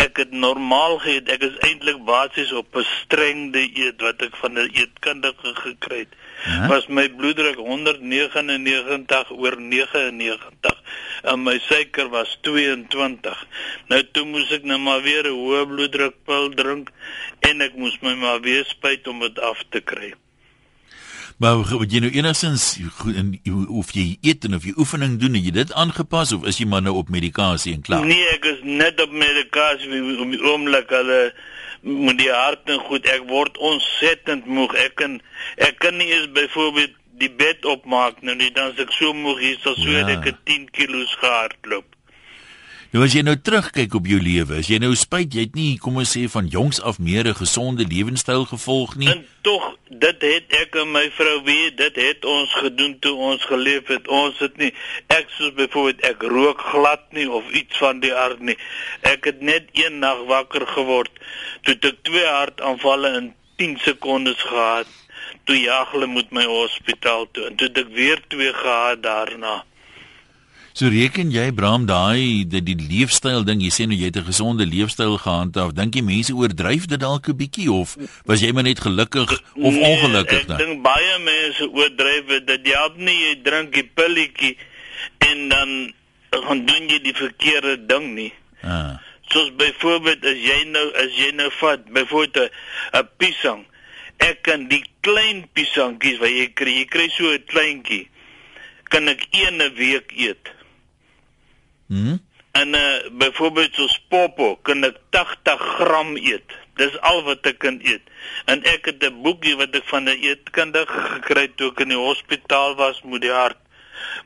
[0.00, 1.28] Ek het normaal geëet.
[1.34, 6.14] Ek is eintlik basies op 'n streng dieet wat ek van 'n eetkundige gekry het.
[6.44, 6.66] Ja?
[6.68, 10.82] Was my bloeddruk 199 oor 99
[11.22, 13.46] en my suiker was 22.
[13.88, 16.92] Nou toe moes ek nou maar weer 'n hoë bloeddrukpil drink
[17.40, 20.14] en ek moes my maar weer spuit om dit af te kry.
[21.36, 25.34] Maar wat jy nou enigstens goed in of jy eet en of jy oefening doen,
[25.34, 28.04] het jy dit aangepas of is jy maar nou op medikasie en klaar?
[28.06, 29.90] Nee, ek is net op medikasie
[30.22, 31.34] om oomblik hulle
[31.84, 34.74] met die hart en goed, ek word ontsettend moeg.
[34.80, 35.18] Ek kan
[35.60, 39.42] ek kan nie eens byvoorbeeld die bed opmaak nou nie, dan is ek so moeg
[39.42, 40.06] hier, so ja.
[40.16, 41.93] ek 10 kg gehardloop.
[42.94, 45.72] Nou as jy nou terugkyk op jou lewe, as jy nou spyt jy het nie
[45.82, 49.08] kom ons sê van jongs af meer 'n gesonde lewenstyl gevolg nie.
[49.10, 53.42] En tog, dit het ek en my vrou weet, dit het ons gedoen toe ons
[53.44, 54.06] geleef het.
[54.08, 54.70] Ons het nie
[55.08, 58.58] ek soos byvoorbeeld ek rook glad nie of iets van die aard nie.
[59.02, 61.10] Ek het net een nag wakker geword
[61.62, 64.86] toe ek twee hartaanvalle in 10 sekondes gehad.
[65.44, 69.64] Toe jag hulle moet my hospitaal toe en toe ek weer twee gehad daarna.
[70.74, 74.26] So reken jy Bram daai dat die leefstyl ding jy sê nou jy het 'n
[74.26, 77.94] gesonde leefstyl gehandhaaf dink jy mense oordryf dit dalk 'n bietjie of
[78.26, 80.58] was jy maar net gelukkig of nee, ongelukkig dan?
[80.58, 84.56] Ek dink baie mense oordryf dit jy help nie jy drink die pilletjie
[85.18, 85.94] en dan
[86.42, 88.32] gaan doen jy die verkeerde ding nie.
[88.62, 88.98] Ah.
[89.30, 92.50] Soos byvoorbeeld as jy nou as jy nou vat byvoorbeeld
[92.98, 93.62] 'n piesang
[94.18, 98.08] ek kan die klein piesangkies wat jy kry jy kry so 'n kleintjie
[98.90, 100.53] kan ek een 'n week eet.
[101.94, 102.16] Mhm.
[102.54, 106.54] En uh byvoorbeeld so popo kan ek 80 gram eet.
[106.78, 108.02] Dis al wat ek kan eet.
[108.50, 111.98] En ek het 'n boekie wat ek van 'n eetkundige gekry toe ek in die
[111.98, 113.58] hospitaal was met die hart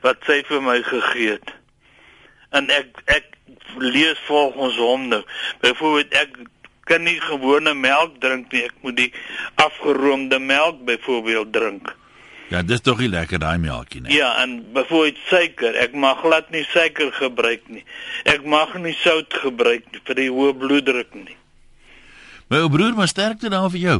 [0.01, 1.53] wat sy vir my gegee het.
[2.49, 3.25] En ek ek
[3.77, 5.23] lees volgens hom nou.
[5.61, 6.37] Byvoorbeeld ek
[6.89, 8.63] kan nie gewone melk drink nie.
[8.63, 9.13] Ek moet die
[9.55, 11.95] afgeroomde melk byvoorbeeld drink.
[12.49, 14.15] Ja, dis tog nie lekker daai melkie nie.
[14.15, 15.75] Ja, en byvoorbeeld suiker.
[15.77, 17.83] Ek mag glad nie suiker gebruik nie.
[18.25, 21.37] Ek mag nie sout gebruik nie vir die hoë bloeddruk nie.
[22.49, 23.99] My ou broer, maar sterkte daar vir jou.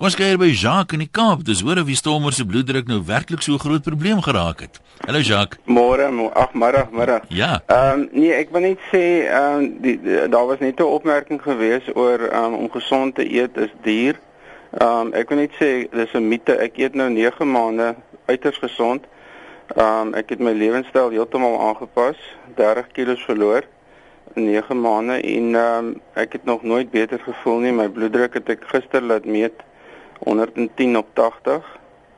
[0.00, 1.42] Kom ons kyk by Jacques in die Kaap.
[1.44, 4.80] Dis hoor of die stormer se bloeddruk nou werklik so 'n groot probleem geraak het.
[5.04, 5.60] Hallo Jacques.
[5.66, 7.22] Môre, ag middag, middag.
[7.28, 7.60] Ja.
[7.66, 10.88] Ehm um, nee, ek wil net sê ehm um, die, die daar was net 'n
[10.88, 14.16] opmerking gewees oor um, om gesond te eet is duur.
[14.70, 16.54] Ehm um, ek wil net sê dis 'n mite.
[16.54, 17.94] Ek eet nou 9 maande
[18.26, 19.06] uiters gesond.
[19.74, 22.18] Ehm um, ek het my lewenstyl heeltemal aangepas,
[22.54, 23.66] 30 kg verloor
[24.34, 27.72] in 9 maande en ehm um, ek het nog nooit beter gevoel nie.
[27.72, 29.58] My bloeddruk het ek gister laat meet
[30.22, 31.66] 110 op 80.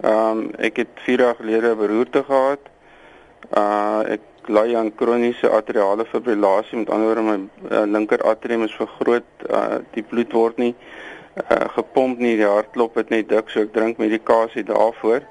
[0.02, 2.68] Ehm um, ek het 4 dae gelede 'n beroerte gehad.
[3.56, 7.38] Uh ek ly aan kroniese atriale fibrillasie, met ander woorde my
[7.70, 11.11] uh, linker atrium is vergroot, uh die bloed word nie uh,
[11.76, 15.24] gepomp nie die hartklop het net dik so ek drink medikasie daarvoor.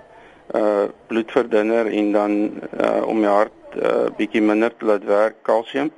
[0.57, 2.37] Uh bloedverdunner en dan
[2.81, 5.91] uh om my hart uh bietjie minder te laat werk kalsium.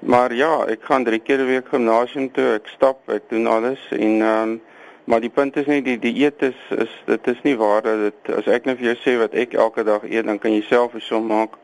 [0.00, 3.80] Maar ja ek gaan 3 keer 'n week gimnasium toe ek stap ek doen alles
[3.90, 4.60] en um
[5.04, 7.98] maar die punt is net die die eet is is dit is nie waar dat
[7.98, 10.62] dit as ek nou vir jou sê wat ek elke dag eet dan kan jy
[10.62, 11.56] self 'n som maak.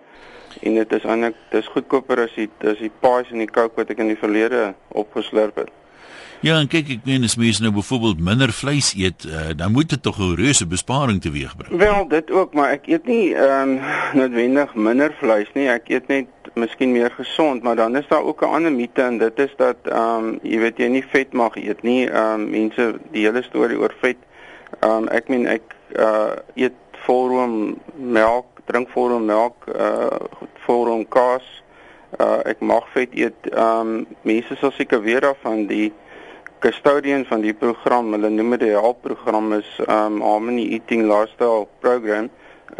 [0.62, 3.90] En dit is eintlik dis goedkoper as die as die pies en die coke wat
[3.90, 5.83] ek in die verlede opgeslurp het
[6.44, 9.88] Ja, en kyk ek meen as mense nou byvoorbeeld minder vleis eet, uh, dan moet
[9.88, 11.72] dit tog 'n reuse besparing teweegbring.
[11.78, 13.80] Wel, dit ook, maar ek eet nie ehm um,
[14.12, 15.68] noodwendig minder vleis nie.
[15.68, 19.18] Ek eet net miskien meer gesond, maar dan is daar ook 'n ander mite en
[19.18, 22.10] dit is dat ehm um, jy weet jy nie vet mag eet nie.
[22.10, 24.20] Ehm um, mense die hele storie oor vet.
[24.80, 30.20] Ehm um, ek meen ek uh eet volroom melk, drink volroom melk, uh
[30.66, 31.62] volroom kaas.
[32.20, 33.48] Uh ek mag vet eet.
[33.50, 35.92] Ehm um, mense sal seker weer af van die
[36.64, 41.66] custodian van die program, hulle noem dit die help program is um Harmony Eating Lifestyle
[41.84, 42.30] Program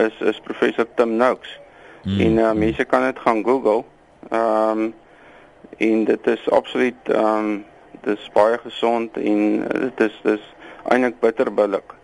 [0.00, 1.52] is is professor Tim Noakes.
[2.04, 2.20] Mm.
[2.20, 3.84] En uh, mense kan dit gaan Google.
[4.30, 4.92] Um
[5.84, 7.64] en dit is absoluut um
[8.04, 10.48] dis baie gesond en uh, dit is dis
[10.92, 11.96] eintlik bitterbillik.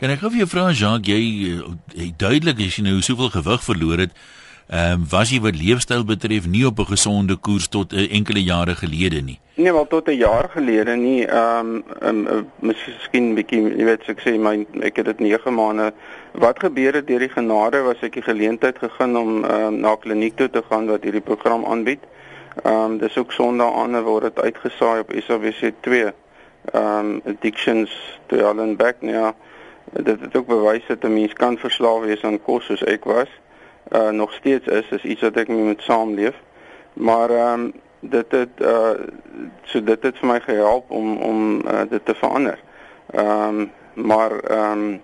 [0.00, 1.20] Kan ek gou vir jou vra Jean, jy,
[1.94, 4.14] jy duidelik as jy nou soveel gewig verloor het,
[4.70, 8.42] ehm um, was jy wat leefstyl betref nie op 'n gesonde koers tot uh, enkele
[8.42, 9.38] jare gelede nie.
[9.54, 11.26] Nee, wel tot 'n jaar gelede nie.
[11.26, 15.54] Ehm um, um, miskien 'n bietjie, jy weet, ek sê my ek het dit 9
[15.54, 15.92] maande.
[16.32, 20.36] Wat gebeur het deur die genade was ek die geleentheid gegee om um, na kliniek
[20.36, 22.06] toe te gaan wat hierdie program aanbied.
[22.62, 25.90] Ehm um, dis ook Sondag aan word dit uitgesaai op SABC2.
[26.72, 27.90] Ehm um, addictions
[28.26, 29.14] to Allen Back nou.
[29.14, 29.34] Ja,
[29.92, 33.28] dit het ook bewys dat 'n mens kan verslaaf wees aan kos soos ek was
[33.90, 36.34] uh, nog steeds is is iets wat ek mee moet saamleef.
[36.92, 38.90] Maar ehm um, dit het uh
[39.62, 42.58] so dit het vir my gehelp om om uh, dit te verander.
[43.10, 45.00] Ehm um, maar ehm um,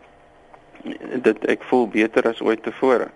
[1.23, 3.11] dit ek voel beter as ooit tevore.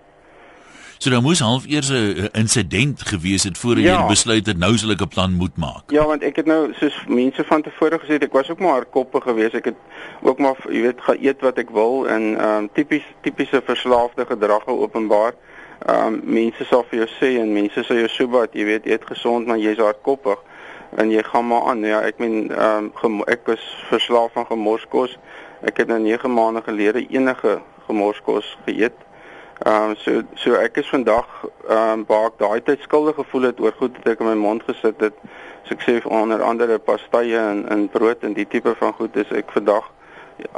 [0.97, 4.01] So dan moes half eers 'n insident gewees het voordat ja.
[4.01, 5.83] jy besluit het nou sal ek 'n plan moet maak.
[5.87, 9.23] Ja, want ek het nou soos mense van tevore gesê ek was ook maar hardkoppig
[9.23, 9.53] geweest.
[9.53, 9.79] Ek het
[10.21, 14.65] ook maar jy weet geëet wat ek wil en ehm um, tipies tipiese verslaafde gedrag
[14.65, 15.33] openbaar.
[15.33, 15.50] Ehm
[15.87, 19.05] um, mense sal vir jou sê en mense sê jou so wat jy weet eet
[19.05, 20.39] gesond maar jy's hardkoppig
[20.95, 21.83] en jy gaan maar aan.
[21.83, 25.17] Ja, ek meen ehm um, ek was verslaaf van gemorskos.
[25.61, 28.97] Ek het nou 9 maande gelede enige gemorskos geëet.
[29.65, 31.27] Ehm um, so so ek is vandag
[31.69, 34.35] ehm um, waar ek daai tyd skuldig gevoel het oor goed wat ek in my
[34.35, 35.17] mond gesit het.
[35.63, 39.31] So ek sê onder andere pastye en en brood en die tipe van goed is
[39.31, 39.91] ek vandag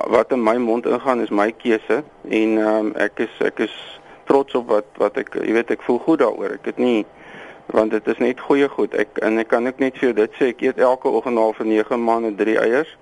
[0.07, 3.75] wat in my mond ingaan is my keuse en ehm um, ek is ek is
[4.25, 6.57] trots op wat wat ek jy weet ek voel goed daaroor.
[6.59, 7.05] Ek het nie
[7.65, 8.93] want dit is net goeie goed.
[8.93, 11.55] Ek en ek kan ook net vir jou dit sê ek eet elke oggend al
[11.57, 12.97] vir 9 maande 3 eiers.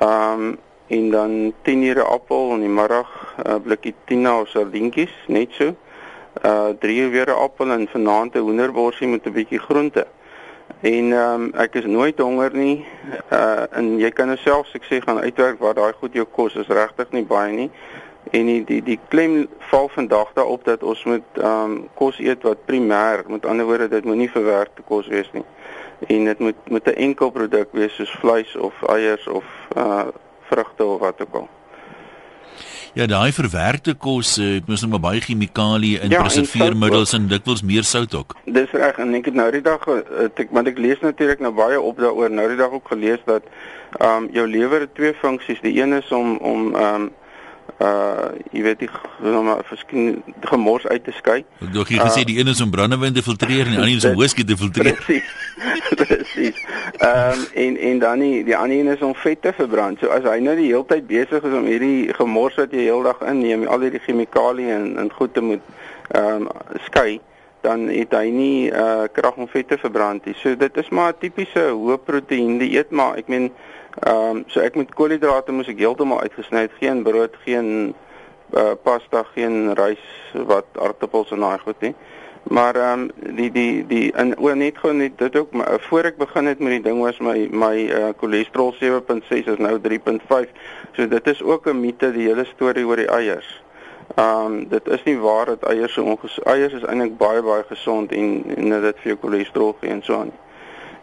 [0.00, 0.54] Ehm um,
[0.86, 5.52] en dan 10 ure appel in die middag 'n uh, blikkie tuna of sardientjies net
[5.56, 5.74] so.
[6.42, 10.06] Uh 3 ure appel en vanaand 'n hoenderborsie met 'n bietjie groente.
[10.80, 12.84] En ehm um, ek is nooit honger nie.
[13.32, 17.10] Uh en jy kan nou sê gaan uitwerk wat daai goed jou kos is regtig
[17.10, 17.70] nie baie nie.
[18.34, 22.42] En die die, die klem val vandag daarop dat ons moet ehm um, kos eet
[22.42, 25.44] wat primêr, met ander woorde dit moenie verwerkte kos wees nie.
[26.06, 29.44] En dit moet met 'n enkel produk wees soos vleis of eiers of
[29.76, 30.06] uh
[30.50, 31.48] vrugte of wat ook al.
[32.94, 37.32] Ja, daai verwerkte kos eh, het mos nou baie chemikalieë in ja, preserveermiddels en, en
[37.32, 38.36] dikwels meer sout ook.
[38.44, 39.82] Dis reg en ek het nou die dag
[40.34, 43.42] ek want ek lees natuurlik nou baie op daaroor nou die dag ook gelees dat
[43.98, 45.62] ehm um, jou lewer twee funksies.
[45.66, 47.12] Die een is om om ehm um,
[47.82, 48.90] uh jy weet die
[49.34, 51.40] om verskyn gemors uit te skei.
[51.64, 54.06] Ek jy gesê uh, die een is om brandewyn te filtreer en die ander is
[54.08, 54.94] om whisky te filtreer.
[54.94, 55.32] Presies.
[56.00, 56.62] Presies.
[56.98, 59.98] Ehm um, en en dan die die ander een is om vet te verbrand.
[59.98, 63.22] So as hy nou die hele tyd besig is om hierdie gemors wat jy heeldag
[63.26, 65.70] inneem, al hierdie chemikalieë en en goed te moet
[66.14, 66.50] ehm um,
[66.88, 67.20] skei
[67.64, 70.36] dan het hy nie uh krag om vet te verbrand nie.
[70.40, 73.50] So dit is maar 'n tipiese hoë proteïen dieet, maar ek meen
[74.00, 77.94] Ehm um, so ek met koolhidrate moes ek heeltemal uitgesny het, geen brood, geen
[78.50, 80.02] uh, pasta, geen rys
[80.50, 81.94] wat aardappels en daai goed nie.
[82.50, 86.10] Maar ehm um, die die die in o net gou net dit ook maar, voor
[86.10, 87.86] ek begin het met die ding was my my
[88.18, 90.50] cholesterol uh, 7.6 is nou 3.5.
[90.92, 93.62] So dit is ook 'n mite die hele storie oor die eiers.
[94.14, 97.64] Ehm um, dit is nie waar dat eiers so ongesond eiers is eintlik baie baie
[97.68, 100.32] gesond en en dit vir jou cholesterol gee en so aan.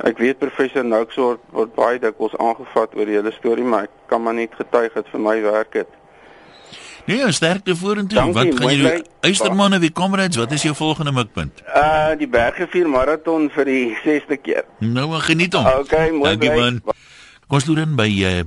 [0.01, 3.97] Ek weet professor Noux word, word baie dikwels aangevat oor die hele storie, maar ek
[4.09, 5.97] kan maar net getuig dat vir my werk dit.
[7.05, 8.23] Nee, sterkte vorentoe.
[8.33, 11.61] Wat gaan jy Eystermanne wie comrades, wat is jou volgende mikpunt?
[11.67, 14.65] Uh die Bergevier maraton vir die 6ste keer.
[14.79, 15.69] Nou geniet hom.
[15.83, 16.33] Okay, mooi.
[16.33, 16.81] Dankie man.
[17.47, 18.43] Kom stoor in by uh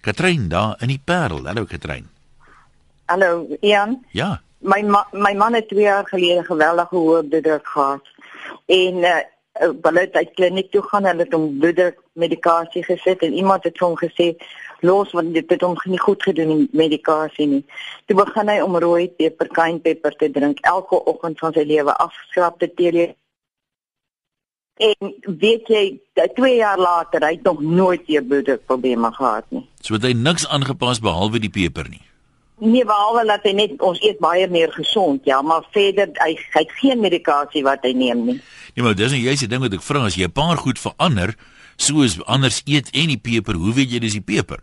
[0.00, 1.44] Katrein daar in die Parel.
[1.48, 2.08] Hallo Katrein.
[3.12, 3.98] Hallo Ian.
[4.16, 4.38] Ja.
[4.60, 8.08] My ma my man het 2 jaar gelede geweldige hoë bloeddruk gehad.
[8.66, 9.20] En uh uh,
[9.58, 13.78] hulle het uit kliniek toe gaan hulle het hom bloeddruk medikasie gesit en iemand het
[13.78, 14.34] hom gesê
[14.80, 17.64] los want dit het hom nie goed gedoen die medikasie nie.
[18.06, 21.96] Toe begin hy om rooi peper, kain peper te drink elke oggend van sy lewe
[21.96, 23.10] afskrapte tee.
[24.80, 25.82] En weet jy,
[26.16, 29.66] 2 jaar later, hy het nog nooit weer bloeddrukprobleme gehad nie.
[29.84, 32.00] So het hy niks aangepas behalwe die peper nie.
[32.60, 36.64] Nee, behalwe dat hy net ons eet baie meer gesond, ja, maar verder hy, hy
[36.64, 38.40] het geen medikasie wat hy neem nie.
[38.74, 40.78] Nee, maar dis en jy sê ding wat ek vra as jy 'n paar goed
[40.78, 41.32] verander,
[41.80, 44.60] soos anders eet en die peper, hoe weet jy dis die peper?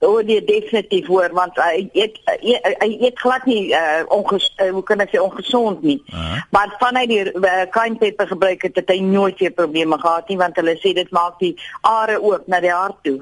[0.00, 4.70] O, oh, nee, definitief hoor, want hy eet hy eet glad nie uh, onges uh,
[4.72, 5.98] hoe kan ek sê ongesond nie.
[6.08, 6.38] Uh -huh.
[6.50, 10.28] Maar van hy die uh, kind pepper gebruik het, het hy nooit weer probleme gehad
[10.28, 13.20] nie, want hulle sê dit maak die are oop na die hart toe.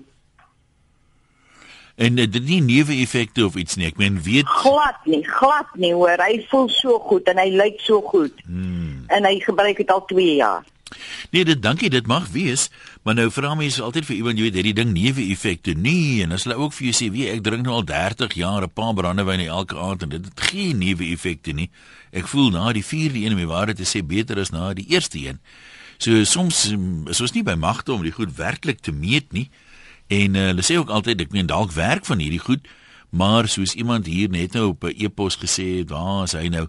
[1.98, 3.88] En dit nie neeweffekte of iets nie.
[3.90, 6.22] Ek meen weet glad nie, glad nie hoor.
[6.22, 8.34] Hy voel so goed en hy lyk so goed.
[8.46, 10.66] Hmm en hy gebruik dit al 2 jaar.
[11.30, 12.68] Nee, dit dankie, dit mag wees,
[13.04, 16.46] maar nou vra mense altyd vir iemand jy weet hierdie ding neeweffekte nie en as
[16.46, 19.40] hulle ook vir jou sê, "Wie, ek drink nou al 30 jaar 'n paar brandewyn
[19.40, 21.70] elke aand en dit het geen neeweffekte nie."
[22.12, 24.88] Ek voel na die 4de een om die waarheid te sê beter as na die
[24.88, 25.40] eerste een.
[25.98, 29.50] So soms mm, is ons nie by magte om die goed werklik te meet nie.
[30.09, 32.68] En uh, hulle sê ook altyd ek meen dalk werk van hierdie goed,
[33.11, 36.68] maar soos iemand hier net nou op 'n e-pos gesê het, waar is hy nou?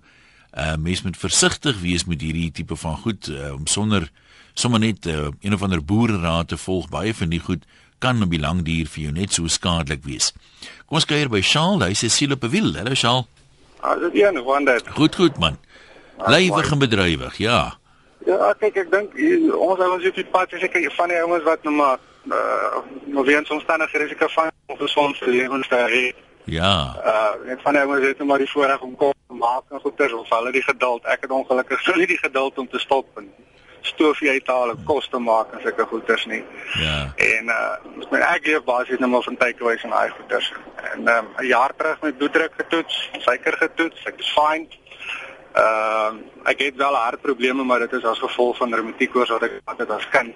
[0.58, 4.10] uh mens moet versigtig wees met hierdie tipe van goed uh, om sonder
[4.54, 7.66] sommer net uh, een of ander boereraad te volg baie van die goed
[8.00, 10.32] kan op die lang duur vir jou net so skadelik wees.
[10.88, 12.74] Kom ons kyk hier by Shaal, hy sê siele op 'n wiel.
[12.76, 13.28] Hallo Shaal.
[13.82, 14.82] Ah, dit is een wonder.
[14.96, 15.58] Goed goed man.
[16.28, 17.78] Lywig en bedrywig, ja.
[18.26, 19.14] Ja, kyk ek dink
[19.56, 22.00] ons ouens op die pad is seker van die ouens wat nou maar
[22.32, 26.14] uh nou weens omstandighede risiko van ongezond lewenstyl.
[26.44, 26.96] Ja.
[27.06, 29.80] Uh net van die ouens het nou maar die voorreg om kos te maak en
[29.80, 31.06] goeders of hulle die geduld.
[31.06, 33.32] Ek het ongelukkig so nie die geduld om te stop en
[33.82, 36.44] stoofie uit te haal en kos te maak en sulke goeders nie.
[36.80, 37.14] Ja.
[37.16, 40.54] En uh my ek leef basies net maar van takeaways en daai goeders.
[40.94, 44.68] En um 'n jaar terug met bloeddruk getoets, suiker getoets, ek is fine.
[45.54, 49.52] Ehm uh, ek het wel hartprobleme, maar dit is as gevolg van reumatiekos wat ek
[49.58, 50.36] gehad het as kind.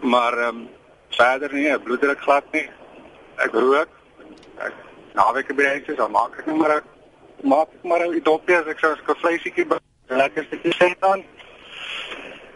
[0.00, 0.68] Maar ehm um,
[1.16, 2.68] verder nie, bloeddruk glad nie.
[3.36, 3.88] Ek rook.
[4.58, 4.72] Ek
[5.14, 6.82] naweke bereik dan maak ek net maar
[7.42, 9.66] maak ek maar 'n dopie as ek so 'n vleisietjie
[10.08, 11.24] lekker stukkie sê dan.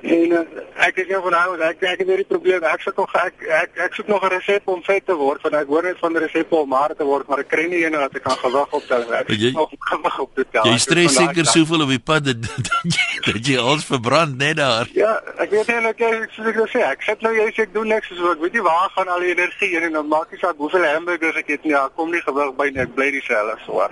[0.03, 0.41] En uh,
[0.87, 2.63] ek is een van daai ek ek het hierdie probleem.
[2.63, 5.67] Ek sukkel ek ek ek soek nog 'n resep om vet te word want ek
[5.67, 8.15] hoor net van die resep om maar te word, maar ek kry nie een wat
[8.15, 9.17] ek kan gewig optel nie.
[9.19, 10.71] Ek jy, nog gewig op dit tel.
[10.71, 14.57] Jy stres seker soveel op die pad dat dat jy, dat jy alles verbrand net
[14.63, 14.87] daar.
[14.95, 17.75] Ja, ek weet nie ek soos ek nou sê, ek sit nou jy sê ek
[17.75, 20.31] doen niks so ek weet nie waar gaan al die energie heen en dan maak
[20.31, 21.75] jy saak hoeveel hamburgers ek eet nie.
[21.75, 22.87] Ja, kom nie gewig by nie.
[22.87, 23.83] Ek bly dieselfde so.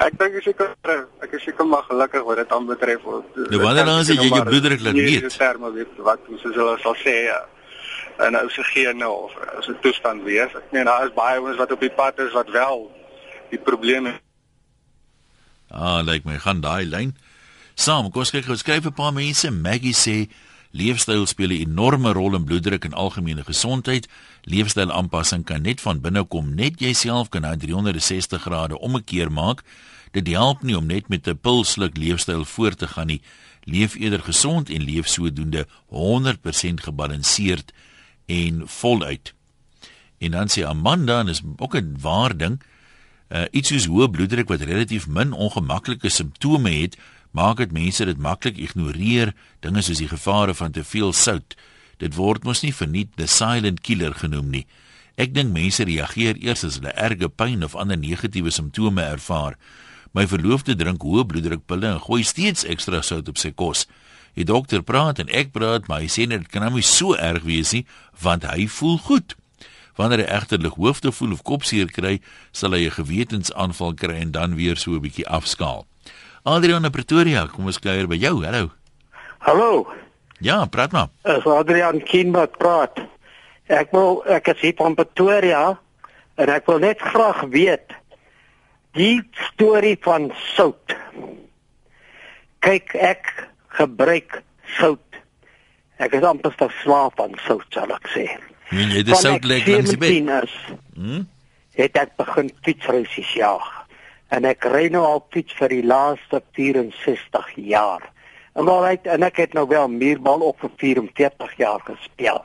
[0.00, 0.70] Ek dink ek seker
[1.20, 3.02] ek is seker maar gelukkig wat dit aanbetref.
[3.04, 5.29] Nou wanneer dan as jy jou bloeddruk laat meet?
[5.36, 7.16] Terme weet wat hoe soos hulle sal sê
[8.18, 10.54] en oxigene of as 'n toestand wees.
[10.54, 12.90] Ek meen daar is baie ouens wat op die pad is wat wel
[13.50, 14.20] die probleme
[15.70, 17.14] Ah, like my gaan daai lyn.
[17.78, 19.50] Saam, kom ons kyk gou, skryf 'n paar mense.
[19.50, 20.28] Maggie sê
[20.72, 24.08] leefstyl speel 'n enorme rol in bloeddruk en algemene gesondheid.
[24.42, 26.54] Leefstylaanpassing kan net van binne kom.
[26.54, 29.62] Net jouself kan nou 360 grade omkeer maak.
[30.10, 33.22] Dit help nie om net met 'n pilsluk leefstyl voort te gaan nie.
[33.70, 37.72] Leef eerder gesond en leef sodoende 100% gebalanseerd
[38.26, 39.34] en voluit.
[40.18, 42.60] En dan sê Amanda, en is ook 'n waar ding,
[43.28, 46.96] uh, iets soos hoë bloeddruk wat relatief min ongemaklike simptome het,
[47.30, 51.56] maak dit mense dit maklik ignoreer, dinge soos die gevare van te veel sout.
[51.96, 54.66] Dit word mos nie verniet the silent killer genoem nie.
[55.20, 59.56] Ek dink mense reageer eers as hulle erge pyn of ander negatiewe simptome ervaar.
[60.10, 63.84] My verloofde drink hoë bloeddrukpille en gooi steeds ekstra sout op sy kos.
[64.34, 67.14] Die dokter praat en ek praat, maar hy sê net dit kan hom nie so
[67.14, 67.84] erg wees nie,
[68.22, 69.36] want hy voel goed.
[69.98, 72.18] Wanneer hy egter lig hoofde voel of kopseer kry,
[72.50, 75.86] sal hy 'n gewetensaanval kry en dan weer so 'n bietjie afskaal.
[76.42, 78.42] Adrian in Pretoria, kom ons kuier by jou.
[78.44, 78.70] Hallo.
[79.38, 79.86] Hallo.
[80.40, 81.08] Ja, praat maar.
[81.24, 82.98] Is Adrian Kinbert praat.
[83.66, 85.78] Ek wil ek is hier van Pretoria
[86.36, 87.99] en ek wil net graag weet
[88.96, 89.20] die
[89.52, 90.96] storie van sout.
[92.64, 93.32] Kyk, ek
[93.78, 94.42] gebruik
[94.78, 95.20] sout.
[96.00, 98.26] Ek is amper verslaaf aan sout, sal ek sê.
[98.70, 100.56] Nee, jy dis sout lek langs die bed.
[100.96, 101.24] Hm?
[101.78, 103.68] Het ek begin fietsreisies jaag.
[104.30, 108.04] En ek ry nou al fiets vir die laaste 64 jaar.
[108.58, 112.42] En al uit en ek het nou wel muurbal op vir 44 jaar gespeel.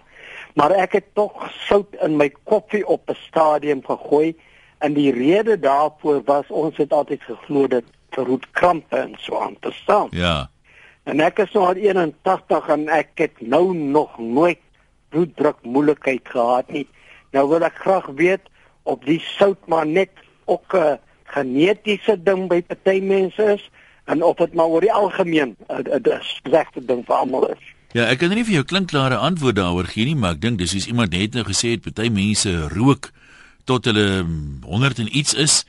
[0.56, 1.34] Maar ek het tog
[1.68, 4.36] sout in my koffie op 'n stadium gegooi
[4.78, 9.56] En die rede daarvoor was ons het altyd geglo dat verhoed krampe en so aan
[9.60, 10.08] te staan.
[10.12, 10.50] Ja.
[11.04, 14.62] En ek is nou al 81 en ek het nou nog nooit
[15.10, 16.88] bloeddruk moeilikheid gehad nie.
[17.36, 18.48] Nou wil ek graag weet
[18.84, 20.12] of die sout maar net
[20.46, 21.00] ook 'n
[21.36, 23.70] genetiese ding by party mense is
[24.06, 27.64] en of dit maar oor die algemeen 'n slegte ding vir almal is.
[27.92, 30.72] Ja, ek kan nie vir jou klinkklare antwoord daaroor gee nie, maar ek dink dis
[30.72, 33.12] soos iemand net nou gesê het, party mense rook
[33.66, 34.26] tot hulle
[34.64, 35.64] 100 en iets is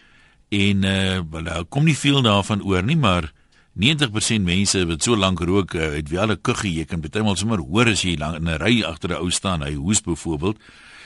[0.48, 3.32] en uh hulle kom nie veel daarvan oor nie maar
[3.76, 7.58] 90% mense wat so lank rook uh, het wel 'n kuggie jy kan bytelmal sommer
[7.58, 10.56] hoor as jy lank in 'n ry agter 'n ou staan hy hoes byvoorbeeld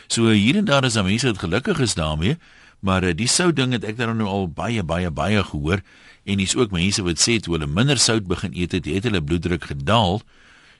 [0.07, 2.37] so hier en daar is daar mense wat gelukkig is daarmee
[2.81, 5.81] maar uh, die sout ding het ek dan nou al baie baie baie gehoor
[6.24, 9.22] en dis ook mense wat sê toe hulle minder sout begin eet het het hulle
[9.22, 10.20] bloeddruk gedaal.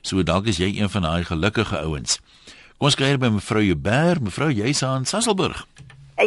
[0.01, 2.19] So dalk is jy een van daai gelukkige ouens
[2.81, 5.67] kom ons kyk by mevrou Jubber mevrou jy's aan Sasselburg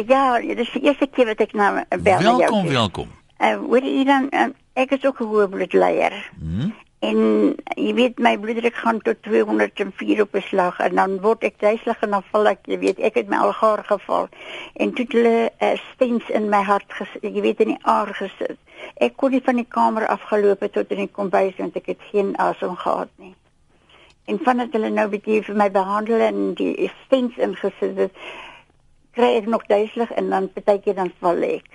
[0.03, 2.37] Ja, dit is die eerste keer wat ek na bel welkom, jou.
[2.37, 3.11] Welkom, welkom.
[3.37, 6.15] Eh, uh, word jy dan uh, ek is ook 'n hoë bloedleier.
[6.39, 6.73] Hmm?
[6.99, 7.19] En
[7.75, 12.01] jy weet my bloeddruk gaan tot 204 op 'n slag en dan word ek duiselig
[12.01, 14.27] en dan val ek, jy weet, ek het my algaar geval
[14.73, 18.59] en toe hulle uh, stents in my hart gesit, jy weet in die aar gesit.
[18.95, 22.01] Ek kon nie van die kamer afgeloop het tot in die kombuis want ek het
[22.11, 23.35] geen asem gehad nie.
[24.25, 28.11] En vandat hulle nou bietjie vir my behandel en die stents ingesit het,
[29.15, 31.65] kry ek nog duiselig en dan partykeer dan val ek.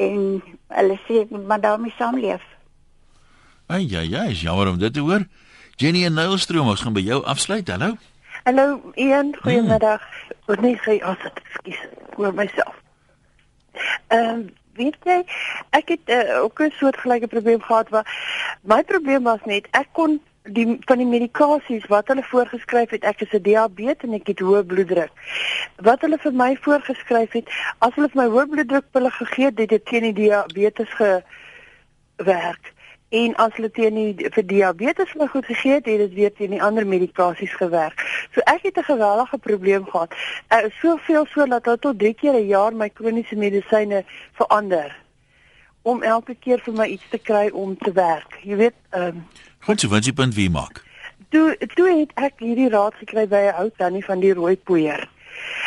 [0.00, 0.40] En
[0.76, 2.44] hulle sê ek moet maar daarmee saamleef.
[3.66, 5.26] Ai ja ja, is jammer om dit te hoor.
[5.80, 7.68] Jenny en Nylstroom, ons gaan by jou afsluit.
[7.68, 7.94] Hallo.
[8.44, 10.00] Hallo, Ian, goeiemiddag.
[10.00, 10.36] Hmm.
[10.46, 11.84] Oh, nee, gee as dit skus
[12.16, 12.74] oor myself.
[14.08, 14.48] Ehm um,
[14.80, 15.18] weet jy,
[15.76, 18.06] ek het uh, ook 'n soort gelyke probleem gehad waar
[18.62, 23.20] my probleem was net ek kon die van die medikasies wat hulle voorgeskryf het, ek
[23.20, 25.12] is 'n diabetes en ek het hoë bloeddruk.
[25.76, 29.68] Wat hulle vir my voorgeskryf het, as hulle vir my hoë bloeddrukpille gegee het, het
[29.68, 32.72] dit teen die diabetes gewerk.
[33.10, 36.50] En as hulle teen die vir diabetes my goed gegee het, het dit weer teen
[36.50, 38.00] die ander medikasies gewerk.
[38.32, 40.14] So ek het 'n geweldige probleem gehad.
[40.48, 44.96] Uh, soveel so dat hulle tot 3 keer 'n jaar my kroniese medisyne verander
[45.82, 48.38] om elke keer vir my iets te kry om te werk.
[48.42, 49.24] Jy weet, ehm um,
[49.60, 50.80] Goed, so wat jy punt wie maak.
[51.28, 55.08] Toe toe het ek hierdie raad gekry by 'n ou tannie van die rooi poeier.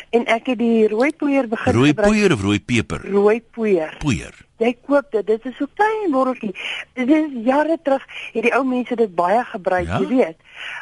[0.09, 2.07] En ek het die rooi poeier begin rooi gebruik.
[2.07, 3.01] Rooi poeier of rooi peper?
[3.09, 3.95] Rooi poeier.
[3.99, 4.33] Poeier.
[4.57, 5.25] Jy koop dit.
[5.27, 6.55] Dit is so klein botteltjie.
[6.93, 8.03] Dit is jare terug
[8.33, 9.99] het die ou mense dit baie gebruik, ja?
[9.99, 10.37] jy weet.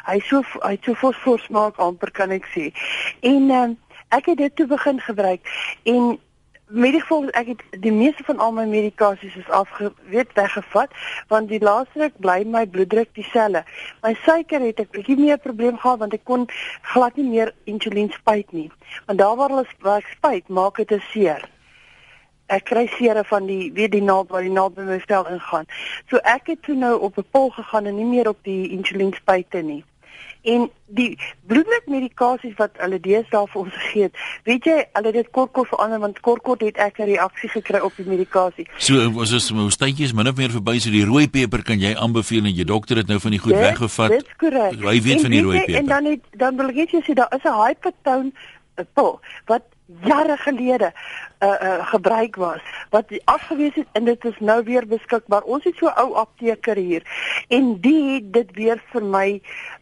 [0.08, 2.72] Hy so hy so fosfor smaak amper kan ek sê.
[3.20, 3.78] En ehm um,
[4.12, 5.40] ek het dit toe begin gebruik
[5.88, 6.18] en
[6.72, 10.94] Medieval ek het die meeste van al my medikasies is afgeweet weggevat
[11.28, 13.60] want die laaste ruk bly my bloeddruk dieselfde.
[14.00, 16.46] My suiker het ek bietjie meer probleem gehad want ek kon
[16.94, 18.70] glad nie meer insulien spuit nie.
[19.04, 21.44] Want daar waar hulle waar ek spuit, maak dit seer.
[22.48, 25.68] Ek kry seere van die weet die naald waar die naald by my stel ingaan.
[26.08, 29.12] So ek het toe nou op 'n pol gegaan en nie meer op die insulien
[29.12, 29.84] spuite nie.
[30.42, 35.30] En die bloeddrukmedikasies wat hulle deesdae vir ons gegee het, weet jy, hulle het dit
[35.30, 38.66] kort kort verander want kort kort het ek 'n reaksie gekry op die medikasie.
[38.78, 42.44] So ons my stytjies min of meer verby so die rooi peper kan jy aanbeveel
[42.44, 44.10] en jou dokter het nou van die goed dit, weggevat.
[44.10, 44.72] Dit is korrek.
[44.82, 45.74] Hy weet en van die rooi peper.
[45.74, 48.32] En dan het dan wil ek net sê daar is 'n hypertone
[48.94, 49.62] pil wat
[50.04, 55.42] jare gelede uh, uh gebruik was wat afgewees het en dit is nou weer beskikbaar.
[55.42, 57.02] Ons het so ou apteker hier
[57.48, 59.28] en die het dit weer vir my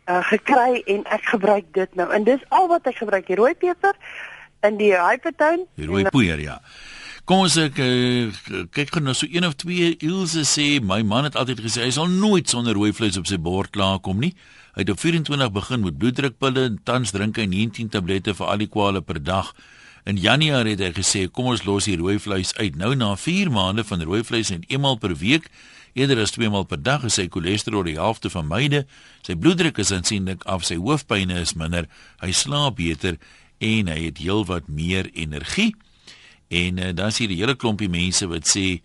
[0.07, 2.11] uh gekry en ek gebruik dit nou.
[2.13, 3.97] En dis al wat ek gebruik, die rooi peper
[4.67, 5.67] in die hypertone.
[5.81, 6.61] Die rooi poeier, ja.
[7.29, 7.77] Kom ons ek
[8.75, 11.93] kyk gou nou so een of twee Ilse sê my man het altyd gesê hy
[11.95, 14.33] sal nooit sonder rooi vleis op sy bord klaarkom nie.
[14.75, 18.63] Hy het op 24 begin met bloeddrukpille en tans drink hy 19 tablette vir al
[18.63, 19.53] die kwale per dag.
[20.11, 22.75] In Januarie het hy gesê kom ons los die rooi vleis uit.
[22.75, 25.45] Nou na 4 maande van rooi vleis net eenmal per week,
[25.95, 28.81] eerder as tweemaal per dag, is sy cholesterol die helfte van myde.
[29.23, 31.87] Sy bloeddruk is aansienlik af, sy hoofpyn is minder,
[32.25, 33.21] hy slaap beter
[33.63, 35.77] en hy het heelwat meer energie.
[36.51, 38.83] En uh, dan sien jy 'n hele klompie mense wat sê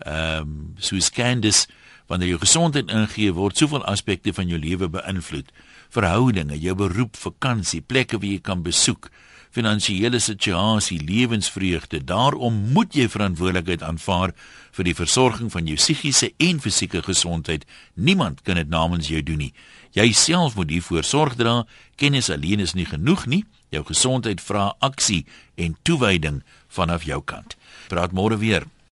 [0.00, 1.68] ehm um, soos Candice
[2.08, 5.52] wanneer jou gesondheid ingee word soveel aspekte van jou lewe beïnvloed.
[5.90, 9.10] Verhoudinge, jou beroep, vakansie, plekke waar jy kan besoek
[9.54, 12.02] finansiële situasie, lewensvreugde.
[12.04, 14.34] Daarom moet jy verantwoordelikheid aanvaar
[14.74, 17.66] vir die versorging van jou psigiese en fisieke gesondheid.
[17.94, 19.52] Niemand kan dit namens jou doen nie.
[19.94, 21.62] Jy self moet hiervoor sorg dra.
[21.94, 23.44] Kennis alleen is nie genoeg nie.
[23.70, 25.22] Jou gesondheid vra aksie
[25.54, 27.54] en toewyding vanaf jou kant.
[27.88, 28.66] Praat môre weer.